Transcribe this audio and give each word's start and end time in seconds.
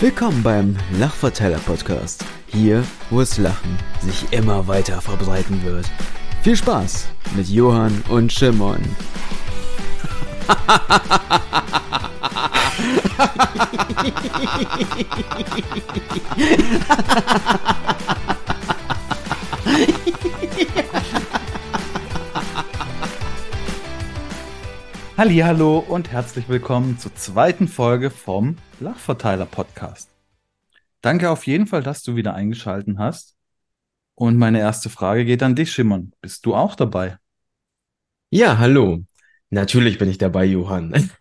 Willkommen 0.00 0.42
beim 0.42 0.76
Lachverteiler 0.98 1.58
Podcast. 1.58 2.24
Hier, 2.46 2.82
wo 3.10 3.20
es 3.20 3.36
Lachen 3.36 3.76
sich 4.00 4.32
immer 4.32 4.66
weiter 4.66 5.02
verbreiten 5.02 5.62
wird. 5.62 5.84
Viel 6.42 6.56
Spaß 6.56 7.08
mit 7.36 7.50
Johann 7.50 8.02
und 8.08 8.32
Shimon. 8.32 8.80
Hallo 25.22 25.80
und 25.80 26.10
herzlich 26.12 26.48
willkommen 26.48 26.98
zur 26.98 27.14
zweiten 27.14 27.68
Folge 27.68 28.08
vom 28.08 28.56
Lachverteiler 28.80 29.44
Podcast. 29.44 30.08
Danke 31.02 31.28
auf 31.28 31.46
jeden 31.46 31.66
Fall, 31.66 31.82
dass 31.82 32.02
du 32.02 32.16
wieder 32.16 32.32
eingeschalten 32.32 32.98
hast. 32.98 33.36
Und 34.14 34.38
meine 34.38 34.60
erste 34.60 34.88
Frage 34.88 35.26
geht 35.26 35.42
an 35.42 35.54
dich, 35.54 35.72
Schimmern. 35.72 36.12
Bist 36.22 36.46
du 36.46 36.54
auch 36.54 36.74
dabei? 36.74 37.18
Ja, 38.30 38.56
hallo. 38.56 39.04
Natürlich 39.50 39.98
bin 39.98 40.08
ich 40.08 40.16
dabei, 40.16 40.46
Johann. 40.46 41.10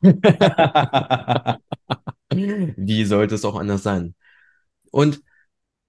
Wie 2.32 3.04
sollte 3.04 3.36
es 3.36 3.44
auch 3.44 3.60
anders 3.60 3.84
sein? 3.84 4.16
Und 4.92 5.22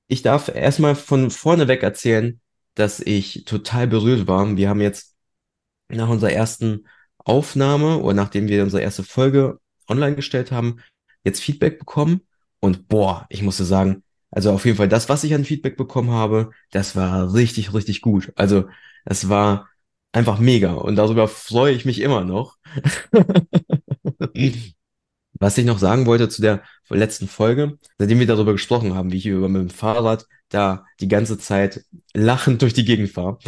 ich 0.08 0.22
darf 0.22 0.48
erstmal 0.48 0.96
von 0.96 1.30
vorne 1.30 1.68
weg 1.68 1.84
erzählen, 1.84 2.40
dass 2.74 2.98
ich 2.98 3.44
total 3.44 3.86
berührt 3.86 4.26
war. 4.26 4.56
Wir 4.56 4.68
haben 4.68 4.80
jetzt 4.80 5.14
nach 5.88 6.08
unserer 6.08 6.32
ersten 6.32 6.86
Aufnahme 7.30 7.98
oder 7.98 8.14
nachdem 8.14 8.48
wir 8.48 8.64
unsere 8.64 8.82
erste 8.82 9.04
Folge 9.04 9.58
online 9.88 10.16
gestellt 10.16 10.50
haben, 10.50 10.80
jetzt 11.24 11.40
Feedback 11.40 11.78
bekommen. 11.78 12.22
Und 12.58 12.88
boah, 12.88 13.26
ich 13.30 13.42
musste 13.42 13.64
sagen, 13.64 14.02
also 14.30 14.52
auf 14.52 14.64
jeden 14.64 14.76
Fall 14.76 14.88
das, 14.88 15.08
was 15.08 15.24
ich 15.24 15.32
an 15.34 15.44
Feedback 15.44 15.76
bekommen 15.76 16.10
habe, 16.10 16.50
das 16.72 16.96
war 16.96 17.32
richtig, 17.32 17.72
richtig 17.72 18.00
gut. 18.00 18.32
Also 18.34 18.64
es 19.04 19.28
war 19.28 19.68
einfach 20.12 20.40
mega 20.40 20.72
und 20.72 20.96
darüber 20.96 21.28
freue 21.28 21.72
ich 21.74 21.84
mich 21.84 22.00
immer 22.00 22.24
noch. 22.24 22.56
Was 25.42 25.56
ich 25.56 25.64
noch 25.64 25.78
sagen 25.78 26.04
wollte 26.04 26.28
zu 26.28 26.42
der 26.42 26.62
letzten 26.90 27.26
Folge, 27.26 27.78
seitdem 27.98 28.18
wir 28.18 28.26
darüber 28.26 28.52
gesprochen 28.52 28.94
haben, 28.94 29.10
wie 29.10 29.16
ich 29.16 29.26
über 29.26 29.48
mit 29.48 29.62
dem 29.62 29.70
Fahrrad 29.70 30.26
da 30.50 30.84
die 31.00 31.08
ganze 31.08 31.38
Zeit 31.38 31.84
lachend 32.12 32.60
durch 32.60 32.74
die 32.74 32.84
Gegend 32.84 33.08
fahre, 33.10 33.38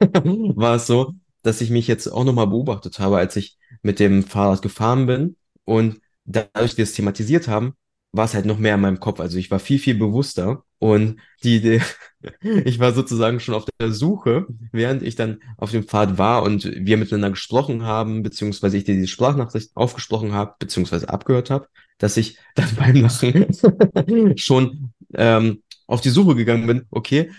war 0.00 0.76
es 0.76 0.86
so, 0.86 1.14
dass 1.42 1.60
ich 1.60 1.70
mich 1.70 1.86
jetzt 1.86 2.08
auch 2.08 2.24
nochmal 2.24 2.48
beobachtet 2.48 2.98
habe, 2.98 3.18
als 3.18 3.36
ich 3.36 3.58
mit 3.82 4.00
dem 4.00 4.22
Fahrrad 4.22 4.62
gefahren 4.62 5.06
bin 5.06 5.36
und 5.64 6.00
dadurch, 6.24 6.72
dass 6.72 6.78
wir 6.78 6.84
es 6.84 6.92
thematisiert 6.94 7.48
haben, 7.48 7.74
war 8.12 8.24
es 8.24 8.34
halt 8.34 8.46
noch 8.46 8.58
mehr 8.58 8.74
in 8.74 8.80
meinem 8.80 9.00
Kopf. 9.00 9.20
Also 9.20 9.38
ich 9.38 9.50
war 9.50 9.58
viel, 9.58 9.78
viel 9.78 9.94
bewusster 9.94 10.64
und 10.78 11.20
die, 11.42 11.60
die 11.60 11.80
ich 12.64 12.78
war 12.78 12.92
sozusagen 12.92 13.40
schon 13.40 13.54
auf 13.54 13.64
der 13.80 13.92
Suche, 13.92 14.46
während 14.72 15.02
ich 15.02 15.14
dann 15.14 15.40
auf 15.56 15.70
dem 15.70 15.84
Pfad 15.84 16.18
war 16.18 16.42
und 16.42 16.64
wir 16.64 16.96
miteinander 16.96 17.30
gesprochen 17.30 17.82
haben, 17.84 18.22
beziehungsweise 18.22 18.76
ich 18.76 18.84
dir 18.84 18.94
die 18.94 19.06
Sprachnachricht 19.06 19.70
aufgesprochen 19.74 20.32
habe, 20.32 20.54
beziehungsweise 20.58 21.08
abgehört 21.08 21.50
habe, 21.50 21.68
dass 21.98 22.16
ich 22.16 22.38
dann 22.54 22.68
beim 22.76 22.96
Lachen 22.96 23.46
schon 24.36 24.92
ähm, 25.14 25.62
auf 25.86 26.00
die 26.00 26.10
Suche 26.10 26.34
gegangen 26.34 26.66
bin, 26.66 26.86
okay, 26.90 27.30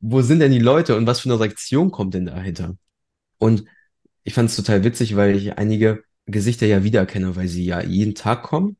wo 0.00 0.22
sind 0.22 0.40
denn 0.40 0.52
die 0.52 0.58
Leute 0.58 0.96
und 0.96 1.06
was 1.06 1.20
für 1.20 1.28
eine 1.30 1.40
Reaktion 1.40 1.90
kommt 1.90 2.14
denn 2.14 2.26
dahinter? 2.26 2.76
Und 3.40 3.64
ich 4.24 4.34
fand 4.34 4.50
es 4.50 4.56
total 4.56 4.84
witzig, 4.84 5.16
weil 5.16 5.34
ich 5.36 5.58
einige 5.58 6.04
Gesichter 6.26 6.66
ja 6.66 6.84
wiedererkenne, 6.84 7.34
weil 7.36 7.48
sie 7.48 7.64
ja 7.64 7.82
jeden 7.82 8.14
Tag 8.14 8.44
kommen 8.44 8.76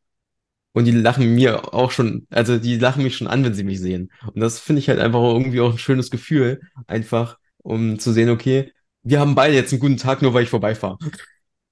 und 0.73 0.85
die 0.85 0.93
lachen 0.93 1.35
mir 1.35 1.75
auch 1.75 1.91
schon, 1.91 2.27
also 2.31 2.59
die 2.59 2.79
lachen 2.79 3.03
mich 3.03 3.17
schon 3.17 3.27
an, 3.27 3.45
wenn 3.45 3.55
sie 3.55 3.65
mich 3.65 3.81
sehen. 3.81 4.13
Und 4.33 4.41
das 4.41 4.61
finde 4.61 4.81
ich 4.81 4.89
halt 4.89 5.01
einfach 5.01 5.21
irgendwie 5.21 5.61
auch 5.61 5.73
ein 5.73 5.79
schönes 5.79 6.11
Gefühl, 6.11 6.61
einfach 6.87 7.39
um 7.59 7.99
zu 7.99 8.13
sehen, 8.13 8.31
okay, 8.31 8.73
wir 9.03 9.21
haben 9.21 9.35
beide 9.35 9.55
jetzt 9.55 9.73
einen 9.73 9.81
guten 9.81 9.97
Tag, 9.97 10.23
nur 10.23 10.35
weil 10.35 10.45
ich 10.45 10.51
vorbeifahre. 10.51 10.99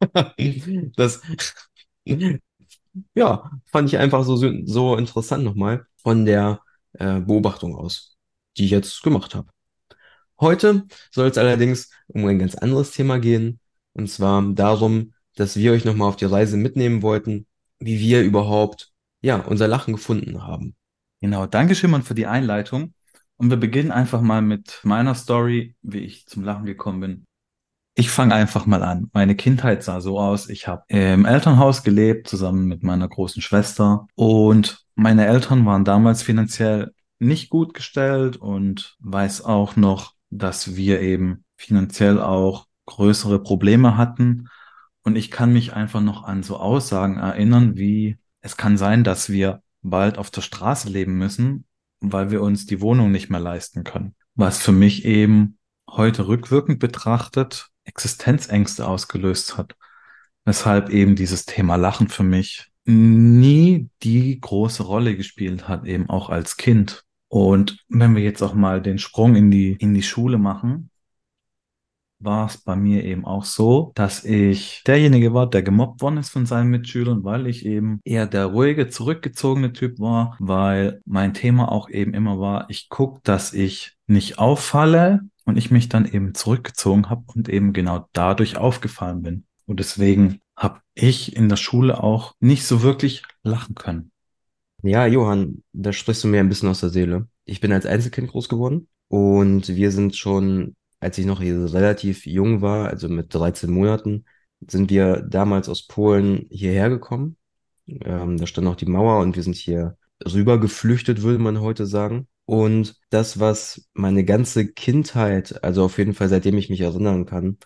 das, 0.97 1.23
ja, 3.15 3.51
fand 3.67 3.89
ich 3.89 3.99
einfach 3.99 4.25
so, 4.25 4.37
so 4.37 4.97
interessant 4.97 5.45
nochmal 5.45 5.87
von 6.03 6.25
der 6.25 6.61
äh, 6.95 7.21
Beobachtung 7.21 7.77
aus, 7.77 8.17
die 8.57 8.65
ich 8.65 8.71
jetzt 8.71 9.03
gemacht 9.03 9.35
habe. 9.35 9.49
Heute 10.41 10.87
soll 11.11 11.29
es 11.29 11.39
allerdings 11.39 11.91
um 12.07 12.25
ein 12.27 12.39
ganz 12.39 12.55
anderes 12.55 12.93
Thema 12.93 13.19
gehen, 13.19 13.59
und 13.93 14.09
zwar 14.09 14.43
darum, 14.53 15.13
dass 15.35 15.57
wir 15.57 15.73
euch 15.73 15.85
nochmal 15.85 16.09
auf 16.09 16.17
die 16.17 16.27
Reise 16.27 16.57
mitnehmen 16.57 17.03
wollten, 17.03 17.47
wie 17.81 17.99
wir 17.99 18.23
überhaupt, 18.23 18.93
ja, 19.21 19.37
unser 19.37 19.69
Lachen 19.69 19.95
gefunden 19.95 20.45
haben. 20.47 20.75
Genau, 21.21 21.47
danke 21.47 21.75
Schimmern 21.75 22.03
für 22.03 22.15
die 22.15 22.27
Einleitung. 22.27 22.95
Und 23.37 23.51
wir 23.51 23.57
beginnen 23.57 23.93
einfach 23.93 24.21
mal 24.21 24.43
mit 24.43 24.81
meiner 24.83 25.15
Story, 25.15 25.77
wie 25.83 25.99
ich 25.99 26.27
zum 26.27 26.45
Lachen 26.45 26.67
gekommen 26.67 27.01
bin. 27.01 27.25
Ich 27.95 28.11
fange 28.11 28.35
einfach 28.35 28.67
mal 28.67 28.83
an. 28.85 29.11
Meine 29.13 29.35
Kindheit 29.35 29.83
sah 29.83 30.01
so 30.01 30.21
aus. 30.21 30.49
Ich 30.49 30.69
habe 30.69 30.85
im 30.89 31.25
Elternhaus 31.25 31.83
gelebt, 31.83 32.29
zusammen 32.29 32.67
mit 32.67 32.85
meiner 32.85 33.09
großen 33.09 33.43
Schwester. 33.43 34.07
Und 34.15 34.85
meine 34.95 35.27
Eltern 35.27 35.67
waren 35.67 35.85
damals 35.85 36.23
finanziell 36.23 36.93
nicht 37.19 37.51
gut 37.51 37.75
gestellt 37.75 38.37
und 38.37 38.97
weiß 39.01 39.45
auch 39.45 39.75
noch, 39.75 40.15
dass 40.31 40.77
wir 40.77 41.01
eben 41.01 41.45
finanziell 41.57 42.21
auch 42.21 42.67
größere 42.87 43.43
Probleme 43.43 43.97
hatten. 43.97 44.49
Und 45.03 45.17
ich 45.17 45.31
kann 45.31 45.53
mich 45.53 45.75
einfach 45.75 46.01
noch 46.01 46.25
an 46.25 46.43
so 46.43 46.57
Aussagen 46.57 47.19
erinnern, 47.19 47.77
wie 47.77 48.19
es 48.41 48.57
kann 48.57 48.77
sein, 48.77 49.05
dass 49.05 49.31
wir 49.31 49.63
bald 49.83 50.19
auf 50.19 50.31
der 50.31 50.43
Straße 50.43 50.89
leben 50.89 51.17
müssen, 51.19 51.65
weil 52.01 52.31
wir 52.31 52.43
uns 52.43 52.67
die 52.67 52.81
Wohnung 52.81 53.11
nicht 53.11 53.31
mehr 53.31 53.41
leisten 53.41 53.85
können. 53.85 54.15
Was 54.35 54.59
für 54.59 54.73
mich 54.73 55.05
eben 55.05 55.59
heute 55.89 56.29
rückwirkend 56.29 56.79
betrachtet 56.79 57.71
Existenzängste 57.85 58.87
ausgelöst 58.87 59.57
hat. 59.57 59.77
Weshalb 60.45 60.91
eben 60.91 61.17
dieses 61.17 61.47
Thema 61.47 61.77
Lachen 61.77 62.09
für 62.09 62.23
mich 62.23 62.71
nie 62.85 63.91
die 64.03 64.41
große 64.41 64.83
Rolle 64.83 65.17
gespielt 65.17 65.69
hat, 65.69 65.85
eben 65.85 66.09
auch 66.09 66.31
als 66.31 66.57
Kind. 66.57 67.05
Und 67.29 67.85
wenn 67.89 68.17
wir 68.17 68.23
jetzt 68.23 68.43
auch 68.43 68.55
mal 68.55 68.81
den 68.81 68.99
Sprung 68.99 69.37
in 69.37 69.51
die, 69.51 69.73
in 69.73 69.95
die 69.95 70.03
Schule 70.03 70.39
machen, 70.39 70.91
war 72.21 72.47
es 72.47 72.59
bei 72.59 72.75
mir 72.75 73.05
eben 73.05 73.25
auch 73.25 73.45
so, 73.45 73.93
dass 73.95 74.25
ich 74.25 74.83
derjenige 74.87 75.35
war, 75.35 75.49
der 75.49 75.63
gemobbt 75.63 76.01
worden 76.03 76.19
ist 76.19 76.31
von 76.31 76.47
seinen 76.47 76.71
Mitschülern, 76.71 77.25
weil 77.25 77.47
ich 77.47 77.65
eben 77.65 78.01
eher 78.05 78.27
der 78.27 78.47
ruhige, 78.47 78.89
zurückgezogene 78.89 79.73
Typ 79.73 80.01
war, 80.01 80.37
weil 80.41 81.01
mein 81.05 81.35
Thema 81.35 81.71
auch 81.71 81.89
eben 81.89 82.15
immer 82.15 82.41
war, 82.41 82.69
ich 82.71 82.89
gucke, 82.89 83.21
dass 83.23 83.53
ich 83.53 83.97
nicht 84.07 84.39
auffalle 84.39 85.21
und 85.45 85.57
ich 85.57 85.71
mich 85.71 85.89
dann 85.89 86.07
eben 86.07 86.35
zurückgezogen 86.35 87.09
habe 87.09 87.25
und 87.35 87.49
eben 87.49 87.73
genau 87.73 88.09
dadurch 88.13 88.57
aufgefallen 88.57 89.23
bin. 89.23 89.45
Und 89.67 89.81
deswegen 89.81 90.41
habe 90.57 90.81
ich 90.95 91.37
in 91.37 91.49
der 91.49 91.57
Schule 91.57 92.03
auch 92.03 92.35
nicht 92.41 92.67
so 92.67 92.83
wirklich 92.83 93.23
lachen 93.43 93.75
können. 93.75 94.11
Ja, 94.83 95.07
Johann, 95.07 95.63
da 95.73 95.93
sprichst 95.93 96.25
du 96.25 96.29
mir 96.29 96.41
ein 96.41 96.49
bisschen 96.49 96.69
aus 96.69 96.81
der 96.81 96.91
Seele. 96.91 97.29
Ich 97.45 97.61
bin 97.61 97.73
als 97.73 97.87
Einzelkind 97.87 98.31
groß 98.31 98.49
geworden 98.49 98.89
und 99.09 99.69
wir 99.69 99.91
sind 99.91 100.17
schon 100.17 100.77
als 101.01 101.19
ich 101.19 101.27
noch 101.27 101.41
relativ 101.41 102.27
jung 102.27 102.61
war, 102.63 102.89
also 102.89 103.09
mit 103.09 103.33
13 103.33 103.71
Monaten, 103.71 104.25
sind 104.67 104.91
wir 104.91 105.21
damals 105.23 105.69
aus 105.69 105.87
Polen 105.87 106.47
hierher 106.51 106.89
gekommen. 106.89 107.37
Ähm, 107.87 108.37
da 108.37 108.47
stand 108.47 108.65
noch 108.65 108.77
die 108.77 108.87
Mauer 108.87 109.21
und 109.21 109.37
wir 109.37 109.43
sind 109.43 109.57
hier 109.57 109.97
rüber 110.25 110.59
geflüchtet, 110.59 111.23
würde 111.23 111.39
man 111.39 111.61
heute 111.61 111.87
sagen. 111.87 112.29
Und 112.45 112.97
das, 113.11 113.39
was 113.39 113.89
meine 113.95 114.25
ganze 114.25 114.67
Kindheit, 114.69 115.63
also 115.63 115.85
auf 115.85 115.99
jeden 115.99 116.15
Fall 116.15 116.29
seitdem 116.29 116.59
ich 116.59 116.71
mich 116.71 116.81
erinnern 116.81 117.27
kann, 117.27 117.59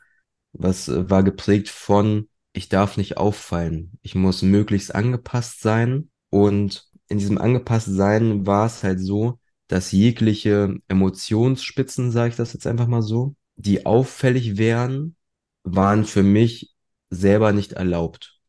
was 0.53 0.89
äh, 0.89 1.09
war 1.09 1.22
geprägt 1.22 1.69
von, 1.71 2.28
ich 2.53 2.69
darf 2.69 2.97
nicht 2.99 3.17
auffallen. 3.17 3.93
Ich 4.03 4.15
muss 4.15 4.43
möglichst 4.43 4.95
angepasst 4.95 5.62
sein. 5.62 6.11
Und 6.28 6.91
in 7.12 7.18
diesem 7.18 7.38
angepasst 7.38 7.88
sein 7.88 8.47
war 8.47 8.66
es 8.66 8.82
halt 8.82 9.00
so, 9.00 9.38
dass 9.68 9.92
jegliche 9.92 10.76
Emotionsspitzen, 10.88 12.10
sage 12.10 12.30
ich 12.30 12.36
das 12.36 12.53
jetzt 12.53 12.66
einfach 12.66 12.88
mal 12.88 13.03
so, 13.03 13.36
die 13.56 13.86
auffällig 13.86 14.56
wären, 14.59 15.16
waren 15.62 16.04
für 16.04 16.22
mich 16.22 16.74
selber 17.10 17.53
nicht 17.53 17.72
erlaubt. 17.72 18.41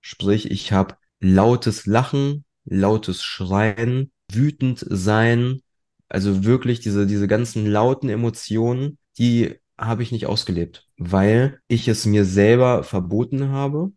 Sprich, 0.00 0.50
ich 0.50 0.72
habe 0.72 0.96
lautes 1.20 1.86
Lachen, 1.86 2.44
lautes 2.64 3.22
Schreien, 3.22 4.12
wütend 4.32 4.84
sein, 4.88 5.60
also 6.08 6.44
wirklich 6.44 6.80
diese, 6.80 7.06
diese 7.06 7.28
ganzen 7.28 7.66
lauten 7.66 8.08
Emotionen, 8.08 8.98
die 9.18 9.56
habe 9.78 10.02
ich 10.02 10.12
nicht 10.12 10.26
ausgelebt, 10.26 10.88
weil 10.98 11.60
ich 11.68 11.88
es 11.88 12.04
mir 12.06 12.24
selber 12.24 12.82
verboten 12.82 13.48
habe, 13.48 13.92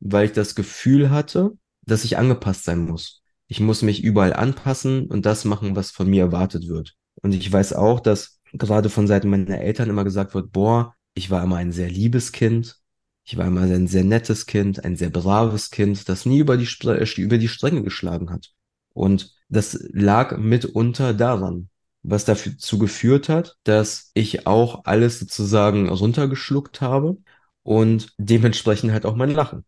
weil 0.00 0.26
ich 0.26 0.32
das 0.32 0.54
Gefühl 0.54 1.10
hatte, 1.10 1.52
dass 1.82 2.04
ich 2.04 2.16
angepasst 2.18 2.64
sein 2.64 2.80
muss. 2.84 3.22
Ich 3.48 3.60
muss 3.60 3.82
mich 3.82 4.04
überall 4.04 4.34
anpassen 4.34 5.06
und 5.06 5.26
das 5.26 5.44
machen, 5.44 5.74
was 5.74 5.90
von 5.90 6.08
mir 6.08 6.22
erwartet 6.22 6.68
wird. 6.68 6.94
Und 7.22 7.34
ich 7.34 7.50
weiß 7.50 7.72
auch, 7.72 8.00
dass 8.00 8.40
gerade 8.52 8.90
von 8.90 9.06
Seiten 9.06 9.30
meiner 9.30 9.60
Eltern 9.60 9.90
immer 9.90 10.04
gesagt 10.04 10.34
wird, 10.34 10.52
boah, 10.52 10.94
ich 11.14 11.30
war 11.30 11.42
immer 11.42 11.56
ein 11.56 11.72
sehr 11.72 11.90
liebes 11.90 12.32
Kind. 12.32 12.76
Ich 13.24 13.36
war 13.36 13.46
immer 13.46 13.62
ein 13.62 13.88
sehr 13.88 14.04
nettes 14.04 14.46
Kind, 14.46 14.84
ein 14.84 14.96
sehr 14.96 15.10
braves 15.10 15.70
Kind, 15.70 16.08
das 16.08 16.26
nie 16.26 16.38
über 16.38 16.56
die, 16.56 16.68
über 17.16 17.38
die 17.38 17.48
Stränge 17.48 17.82
geschlagen 17.82 18.30
hat. 18.30 18.52
Und 18.94 19.34
das 19.48 19.78
lag 19.92 20.36
mitunter 20.38 21.14
daran, 21.14 21.68
was 22.02 22.24
dazu 22.24 22.78
geführt 22.78 23.28
hat, 23.28 23.56
dass 23.64 24.10
ich 24.14 24.46
auch 24.46 24.84
alles 24.84 25.18
sozusagen 25.18 25.88
runtergeschluckt 25.88 26.80
habe 26.80 27.18
und 27.62 28.14
dementsprechend 28.18 28.92
halt 28.92 29.04
auch 29.06 29.16
mein 29.16 29.30
Lachen. 29.30 29.64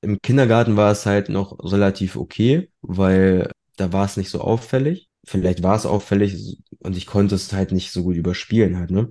Im 0.00 0.20
Kindergarten 0.22 0.76
war 0.76 0.92
es 0.92 1.06
halt 1.06 1.28
noch 1.28 1.58
relativ 1.60 2.16
okay, 2.16 2.70
weil 2.82 3.50
da 3.76 3.92
war 3.92 4.04
es 4.04 4.16
nicht 4.16 4.30
so 4.30 4.40
auffällig. 4.40 5.08
Vielleicht 5.26 5.62
war 5.62 5.76
es 5.76 5.86
auffällig 5.86 6.58
und 6.80 6.96
ich 6.96 7.06
konnte 7.06 7.34
es 7.34 7.52
halt 7.52 7.72
nicht 7.72 7.90
so 7.92 8.02
gut 8.04 8.16
überspielen 8.16 8.76
halt, 8.78 8.90
ne? 8.90 9.10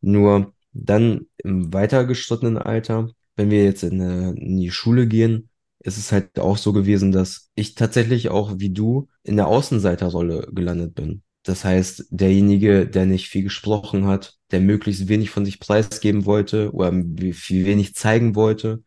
Nur 0.00 0.54
dann 0.72 1.26
im 1.38 1.72
weitergeschrittenen 1.72 2.58
Alter, 2.58 3.10
wenn 3.36 3.50
wir 3.50 3.64
jetzt 3.64 3.82
in, 3.82 4.00
eine, 4.00 4.30
in 4.36 4.58
die 4.58 4.70
Schule 4.70 5.06
gehen, 5.06 5.50
ist 5.80 5.98
es 5.98 6.12
halt 6.12 6.38
auch 6.38 6.56
so 6.58 6.72
gewesen, 6.72 7.12
dass 7.12 7.50
ich 7.54 7.74
tatsächlich 7.74 8.28
auch 8.30 8.54
wie 8.58 8.70
du 8.70 9.08
in 9.22 9.36
der 9.36 9.46
Außenseiterrolle 9.48 10.48
gelandet 10.52 10.94
bin. 10.94 11.22
Das 11.44 11.64
heißt, 11.64 12.06
derjenige, 12.10 12.86
der 12.86 13.06
nicht 13.06 13.28
viel 13.28 13.44
gesprochen 13.44 14.06
hat, 14.06 14.36
der 14.50 14.60
möglichst 14.60 15.08
wenig 15.08 15.30
von 15.30 15.44
sich 15.44 15.60
preisgeben 15.60 16.26
wollte 16.26 16.72
oder 16.72 16.92
viel 17.32 17.64
wenig 17.64 17.94
zeigen 17.94 18.34
wollte, 18.34 18.82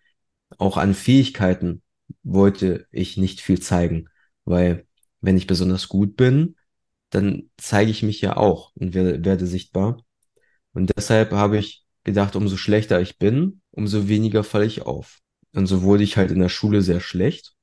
auch 0.61 0.77
an 0.77 0.93
Fähigkeiten 0.93 1.81
wollte 2.23 2.87
ich 2.91 3.17
nicht 3.17 3.41
viel 3.41 3.59
zeigen, 3.59 4.09
weil 4.45 4.85
wenn 5.19 5.37
ich 5.37 5.47
besonders 5.47 5.87
gut 5.87 6.15
bin, 6.15 6.55
dann 7.09 7.49
zeige 7.57 7.91
ich 7.91 8.03
mich 8.03 8.21
ja 8.21 8.37
auch 8.37 8.71
und 8.75 8.93
werde, 8.93 9.25
werde 9.25 9.47
sichtbar. 9.47 10.03
Und 10.73 10.91
deshalb 10.95 11.31
habe 11.31 11.57
ich 11.57 11.85
gedacht, 12.03 12.35
umso 12.35 12.57
schlechter 12.57 13.01
ich 13.01 13.17
bin, 13.17 13.61
umso 13.71 14.07
weniger 14.07 14.43
falle 14.43 14.65
ich 14.65 14.83
auf. 14.83 15.19
Und 15.53 15.65
so 15.65 15.81
wurde 15.81 16.03
ich 16.03 16.17
halt 16.17 16.31
in 16.31 16.39
der 16.39 16.49
Schule 16.49 16.81
sehr 16.81 16.99
schlecht, 16.99 17.53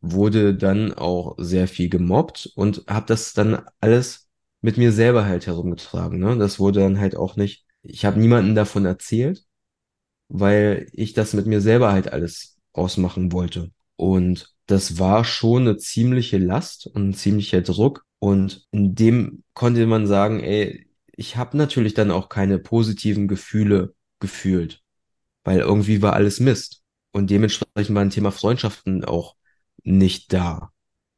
wurde 0.00 0.54
dann 0.54 0.94
auch 0.94 1.34
sehr 1.38 1.68
viel 1.68 1.88
gemobbt 1.88 2.50
und 2.54 2.84
habe 2.88 3.06
das 3.06 3.34
dann 3.34 3.62
alles 3.80 4.28
mit 4.60 4.78
mir 4.78 4.92
selber 4.92 5.26
halt 5.26 5.46
herumgetragen. 5.46 6.18
Ne? 6.20 6.38
Das 6.38 6.58
wurde 6.58 6.80
dann 6.80 7.00
halt 7.00 7.16
auch 7.16 7.36
nicht, 7.36 7.66
ich 7.82 8.04
habe 8.04 8.18
niemanden 8.18 8.54
davon 8.54 8.86
erzählt, 8.86 9.44
weil 10.36 10.88
ich 10.92 11.12
das 11.12 11.32
mit 11.32 11.46
mir 11.46 11.60
selber 11.60 11.92
halt 11.92 12.12
alles 12.12 12.56
ausmachen 12.72 13.30
wollte. 13.30 13.70
Und 13.94 14.52
das 14.66 14.98
war 14.98 15.24
schon 15.24 15.62
eine 15.62 15.76
ziemliche 15.76 16.38
Last 16.38 16.88
und 16.88 17.10
ein 17.10 17.14
ziemlicher 17.14 17.60
Druck. 17.60 18.04
Und 18.18 18.66
in 18.72 18.96
dem 18.96 19.44
konnte 19.54 19.86
man 19.86 20.08
sagen, 20.08 20.40
ey, 20.40 20.88
ich 21.12 21.36
habe 21.36 21.56
natürlich 21.56 21.94
dann 21.94 22.10
auch 22.10 22.28
keine 22.28 22.58
positiven 22.58 23.28
Gefühle 23.28 23.94
gefühlt, 24.18 24.82
weil 25.44 25.60
irgendwie 25.60 26.02
war 26.02 26.14
alles 26.14 26.40
Mist. 26.40 26.82
Und 27.12 27.30
dementsprechend 27.30 27.94
war 27.94 28.02
ein 28.02 28.10
Thema 28.10 28.32
Freundschaften 28.32 29.04
auch 29.04 29.36
nicht 29.84 30.32
da, 30.32 30.72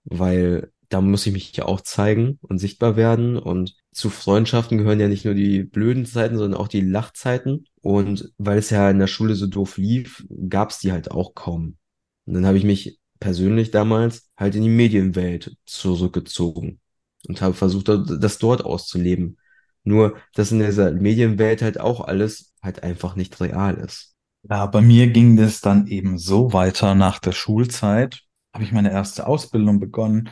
weil 0.04 0.70
da 0.90 1.00
muss 1.00 1.26
ich 1.26 1.32
mich 1.32 1.56
ja 1.56 1.64
auch 1.64 1.80
zeigen 1.80 2.38
und 2.42 2.58
sichtbar 2.58 2.96
werden. 2.96 3.38
Und 3.38 3.76
zu 3.92 4.10
Freundschaften 4.10 4.76
gehören 4.76 5.00
ja 5.00 5.08
nicht 5.08 5.24
nur 5.24 5.34
die 5.34 5.62
blöden 5.62 6.04
Zeiten, 6.04 6.36
sondern 6.36 6.60
auch 6.60 6.68
die 6.68 6.82
Lachzeiten. 6.82 7.64
Und 7.86 8.32
weil 8.36 8.58
es 8.58 8.70
ja 8.70 8.90
in 8.90 8.98
der 8.98 9.06
Schule 9.06 9.36
so 9.36 9.46
doof 9.46 9.76
lief, 9.76 10.26
gab 10.48 10.70
es 10.70 10.80
die 10.80 10.90
halt 10.90 11.12
auch 11.12 11.36
kaum. 11.36 11.76
Und 12.24 12.34
dann 12.34 12.44
habe 12.44 12.58
ich 12.58 12.64
mich 12.64 12.98
persönlich 13.20 13.70
damals 13.70 14.28
halt 14.36 14.56
in 14.56 14.62
die 14.62 14.68
Medienwelt 14.68 15.56
zurückgezogen 15.66 16.80
und 17.28 17.40
habe 17.40 17.54
versucht, 17.54 17.86
das 17.88 18.38
dort 18.38 18.64
auszuleben. 18.64 19.38
Nur, 19.84 20.16
dass 20.34 20.50
in 20.50 20.58
dieser 20.58 20.90
Medienwelt 20.90 21.62
halt 21.62 21.78
auch 21.78 22.00
alles 22.00 22.52
halt 22.60 22.82
einfach 22.82 23.14
nicht 23.14 23.40
real 23.40 23.76
ist. 23.76 24.16
Ja, 24.42 24.66
bei 24.66 24.80
mir 24.80 25.06
ging 25.06 25.36
das 25.36 25.60
dann 25.60 25.86
eben 25.86 26.18
so 26.18 26.52
weiter 26.52 26.96
nach 26.96 27.20
der 27.20 27.30
Schulzeit. 27.30 28.22
Habe 28.52 28.64
ich 28.64 28.72
meine 28.72 28.90
erste 28.90 29.28
Ausbildung 29.28 29.78
begonnen, 29.78 30.30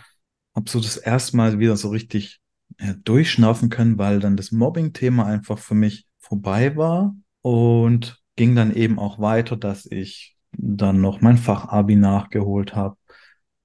habe 0.56 0.68
so 0.68 0.80
das 0.80 0.96
erste 0.96 1.36
Mal 1.36 1.60
wieder 1.60 1.76
so 1.76 1.90
richtig 1.90 2.40
äh, 2.78 2.94
durchschnaufen 3.04 3.70
können, 3.70 3.96
weil 3.96 4.18
dann 4.18 4.36
das 4.36 4.50
Mobbing-Thema 4.50 5.24
einfach 5.24 5.60
für 5.60 5.76
mich 5.76 6.08
vorbei 6.18 6.74
war 6.74 7.14
und 7.44 8.22
ging 8.36 8.56
dann 8.56 8.74
eben 8.74 8.98
auch 8.98 9.18
weiter, 9.18 9.56
dass 9.56 9.84
ich 9.84 10.34
dann 10.52 11.02
noch 11.02 11.20
mein 11.20 11.36
Fachabi 11.36 11.94
nachgeholt 11.94 12.74
habe, 12.74 12.96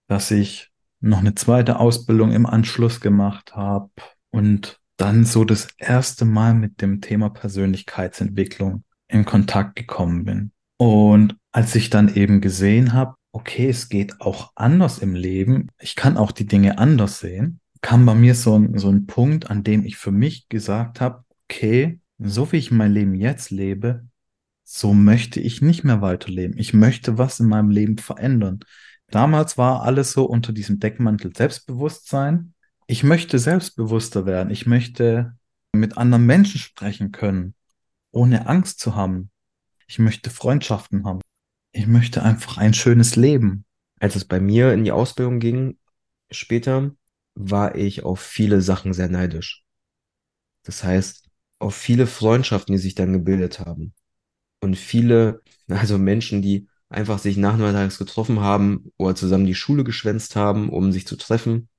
dass 0.07 0.31
ich 0.31 0.69
noch 0.99 1.19
eine 1.19 1.33
zweite 1.33 1.79
Ausbildung 1.79 2.33
im 2.33 2.45
Anschluss 2.45 2.99
gemacht 2.99 3.55
habe 3.55 3.89
und 4.31 4.81
dann 4.97 5.23
so 5.23 5.45
das 5.45 5.69
erste 5.77 6.25
Mal 6.25 6.55
mit 6.55 6.81
dem 6.81 6.99
Thema 6.99 7.29
Persönlichkeitsentwicklung 7.29 8.83
in 9.07 9.23
Kontakt 9.23 9.77
gekommen 9.77 10.25
bin. 10.25 10.51
Und 10.77 11.37
als 11.53 11.73
ich 11.73 11.89
dann 11.89 12.13
eben 12.13 12.41
gesehen 12.41 12.91
habe, 12.91 13.15
okay, 13.31 13.69
es 13.69 13.87
geht 13.87 14.19
auch 14.19 14.51
anders 14.55 14.99
im 14.99 15.15
Leben, 15.15 15.69
ich 15.79 15.95
kann 15.95 16.17
auch 16.17 16.33
die 16.33 16.47
Dinge 16.47 16.79
anders 16.79 17.19
sehen, 17.19 17.61
kam 17.79 18.05
bei 18.05 18.13
mir 18.13 18.35
so 18.35 18.59
ein, 18.59 18.77
so 18.77 18.89
ein 18.89 19.05
Punkt, 19.05 19.49
an 19.49 19.63
dem 19.63 19.85
ich 19.85 19.95
für 19.95 20.11
mich 20.11 20.49
gesagt 20.49 20.99
habe, 20.99 21.23
okay, 21.45 22.01
so 22.19 22.51
wie 22.51 22.57
ich 22.57 22.71
mein 22.71 22.93
Leben 22.93 23.15
jetzt 23.15 23.49
lebe, 23.49 24.05
so 24.63 24.93
möchte 24.93 25.39
ich 25.39 25.61
nicht 25.61 25.83
mehr 25.83 26.01
weiterleben. 26.01 26.57
Ich 26.57 26.73
möchte 26.73 27.17
was 27.17 27.39
in 27.39 27.47
meinem 27.47 27.71
Leben 27.71 27.97
verändern. 27.97 28.59
Damals 29.07 29.57
war 29.57 29.81
alles 29.81 30.11
so 30.11 30.25
unter 30.25 30.53
diesem 30.53 30.79
Deckmantel 30.79 31.35
Selbstbewusstsein. 31.35 32.53
Ich 32.85 33.03
möchte 33.03 33.39
selbstbewusster 33.39 34.25
werden. 34.25 34.51
Ich 34.51 34.67
möchte 34.67 35.35
mit 35.73 35.97
anderen 35.97 36.25
Menschen 36.25 36.59
sprechen 36.59 37.11
können, 37.11 37.55
ohne 38.11 38.47
Angst 38.47 38.79
zu 38.79 38.95
haben. 38.95 39.31
Ich 39.87 39.97
möchte 39.97 40.29
Freundschaften 40.29 41.05
haben. 41.05 41.21
Ich 41.71 41.87
möchte 41.87 42.21
einfach 42.21 42.57
ein 42.57 42.73
schönes 42.73 43.15
Leben. 43.15 43.65
Als 43.99 44.15
es 44.15 44.25
bei 44.25 44.39
mir 44.39 44.73
in 44.73 44.83
die 44.83 44.91
Ausbildung 44.91 45.39
ging, 45.39 45.77
später, 46.29 46.91
war 47.35 47.75
ich 47.75 48.03
auf 48.03 48.19
viele 48.19 48.61
Sachen 48.61 48.93
sehr 48.93 49.09
neidisch. 49.09 49.63
Das 50.63 50.83
heißt, 50.83 51.28
auf 51.59 51.75
viele 51.75 52.07
Freundschaften, 52.07 52.73
die 52.73 52.79
sich 52.81 52.95
dann 52.95 53.13
gebildet 53.13 53.59
haben. 53.59 53.93
Und 54.61 54.77
viele, 54.77 55.41
also 55.67 55.97
Menschen, 55.97 56.41
die 56.41 56.67
einfach 56.89 57.19
sich 57.19 57.37
nachmittags 57.37 57.97
getroffen 57.97 58.39
haben 58.41 58.91
oder 58.97 59.15
zusammen 59.15 59.45
die 59.45 59.55
Schule 59.55 59.83
geschwänzt 59.83 60.35
haben, 60.35 60.69
um 60.69 60.91
sich 60.91 61.05
zu 61.07 61.15
treffen, 61.17 61.69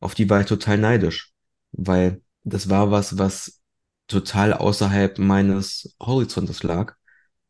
auf 0.00 0.14
die 0.14 0.28
war 0.30 0.40
ich 0.40 0.46
total 0.46 0.78
neidisch. 0.78 1.32
Weil 1.72 2.22
das 2.44 2.68
war 2.68 2.90
was, 2.90 3.18
was 3.18 3.60
total 4.06 4.52
außerhalb 4.52 5.18
meines 5.18 5.96
Horizontes 6.00 6.62
lag. 6.62 6.96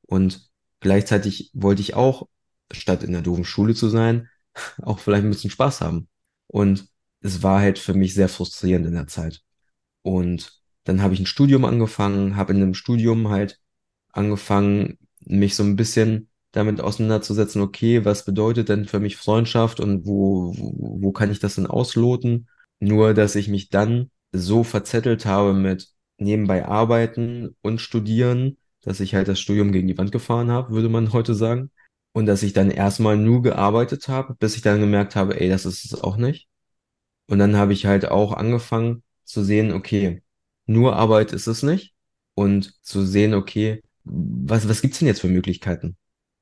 Und 0.02 0.50
gleichzeitig 0.80 1.50
wollte 1.54 1.82
ich 1.82 1.94
auch, 1.94 2.28
statt 2.72 3.02
in 3.02 3.12
der 3.12 3.22
doofen 3.22 3.44
Schule 3.44 3.74
zu 3.74 3.88
sein, 3.88 4.28
auch 4.82 4.98
vielleicht 4.98 5.24
ein 5.24 5.30
bisschen 5.30 5.50
Spaß 5.50 5.80
haben. 5.80 6.08
Und 6.46 6.88
es 7.20 7.42
war 7.42 7.60
halt 7.60 7.78
für 7.78 7.94
mich 7.94 8.14
sehr 8.14 8.28
frustrierend 8.28 8.86
in 8.86 8.94
der 8.94 9.06
Zeit. 9.08 9.42
Und 10.02 10.63
dann 10.84 11.02
habe 11.02 11.14
ich 11.14 11.20
ein 11.20 11.26
Studium 11.26 11.64
angefangen, 11.64 12.36
habe 12.36 12.52
in 12.52 12.62
einem 12.62 12.74
Studium 12.74 13.28
halt 13.28 13.60
angefangen, 14.12 14.98
mich 15.26 15.56
so 15.56 15.62
ein 15.62 15.76
bisschen 15.76 16.28
damit 16.52 16.80
auseinanderzusetzen, 16.80 17.60
okay, 17.62 18.04
was 18.04 18.24
bedeutet 18.24 18.68
denn 18.68 18.84
für 18.86 19.00
mich 19.00 19.16
Freundschaft 19.16 19.80
und 19.80 20.06
wo, 20.06 20.54
wo, 20.56 21.02
wo 21.02 21.12
kann 21.12 21.30
ich 21.30 21.40
das 21.40 21.56
denn 21.56 21.66
ausloten? 21.66 22.48
Nur, 22.80 23.14
dass 23.14 23.34
ich 23.34 23.48
mich 23.48 23.70
dann 23.70 24.10
so 24.32 24.62
verzettelt 24.64 25.26
habe 25.26 25.54
mit 25.54 25.88
nebenbei 26.18 26.64
arbeiten 26.66 27.56
und 27.62 27.80
studieren, 27.80 28.58
dass 28.82 29.00
ich 29.00 29.14
halt 29.14 29.28
das 29.28 29.40
Studium 29.40 29.72
gegen 29.72 29.88
die 29.88 29.98
Wand 29.98 30.12
gefahren 30.12 30.50
habe, 30.50 30.72
würde 30.74 30.88
man 30.88 31.12
heute 31.12 31.34
sagen. 31.34 31.70
Und 32.12 32.26
dass 32.26 32.42
ich 32.44 32.52
dann 32.52 32.70
erstmal 32.70 33.16
nur 33.16 33.42
gearbeitet 33.42 34.06
habe, 34.08 34.36
bis 34.36 34.54
ich 34.54 34.62
dann 34.62 34.80
gemerkt 34.80 35.16
habe, 35.16 35.40
ey, 35.40 35.48
das 35.48 35.66
ist 35.66 35.84
es 35.84 36.00
auch 36.00 36.16
nicht. 36.16 36.48
Und 37.28 37.38
dann 37.38 37.56
habe 37.56 37.72
ich 37.72 37.86
halt 37.86 38.08
auch 38.10 38.32
angefangen 38.32 39.02
zu 39.24 39.42
sehen, 39.44 39.72
okay, 39.72 40.22
nur 40.66 40.96
Arbeit 40.96 41.32
ist 41.32 41.46
es 41.46 41.62
nicht. 41.62 41.94
Und 42.34 42.74
zu 42.84 43.04
sehen, 43.04 43.34
okay, 43.34 43.82
was, 44.04 44.68
was 44.68 44.82
gibt's 44.82 44.98
denn 44.98 45.08
jetzt 45.08 45.20
für 45.20 45.28
Möglichkeiten? 45.28 45.96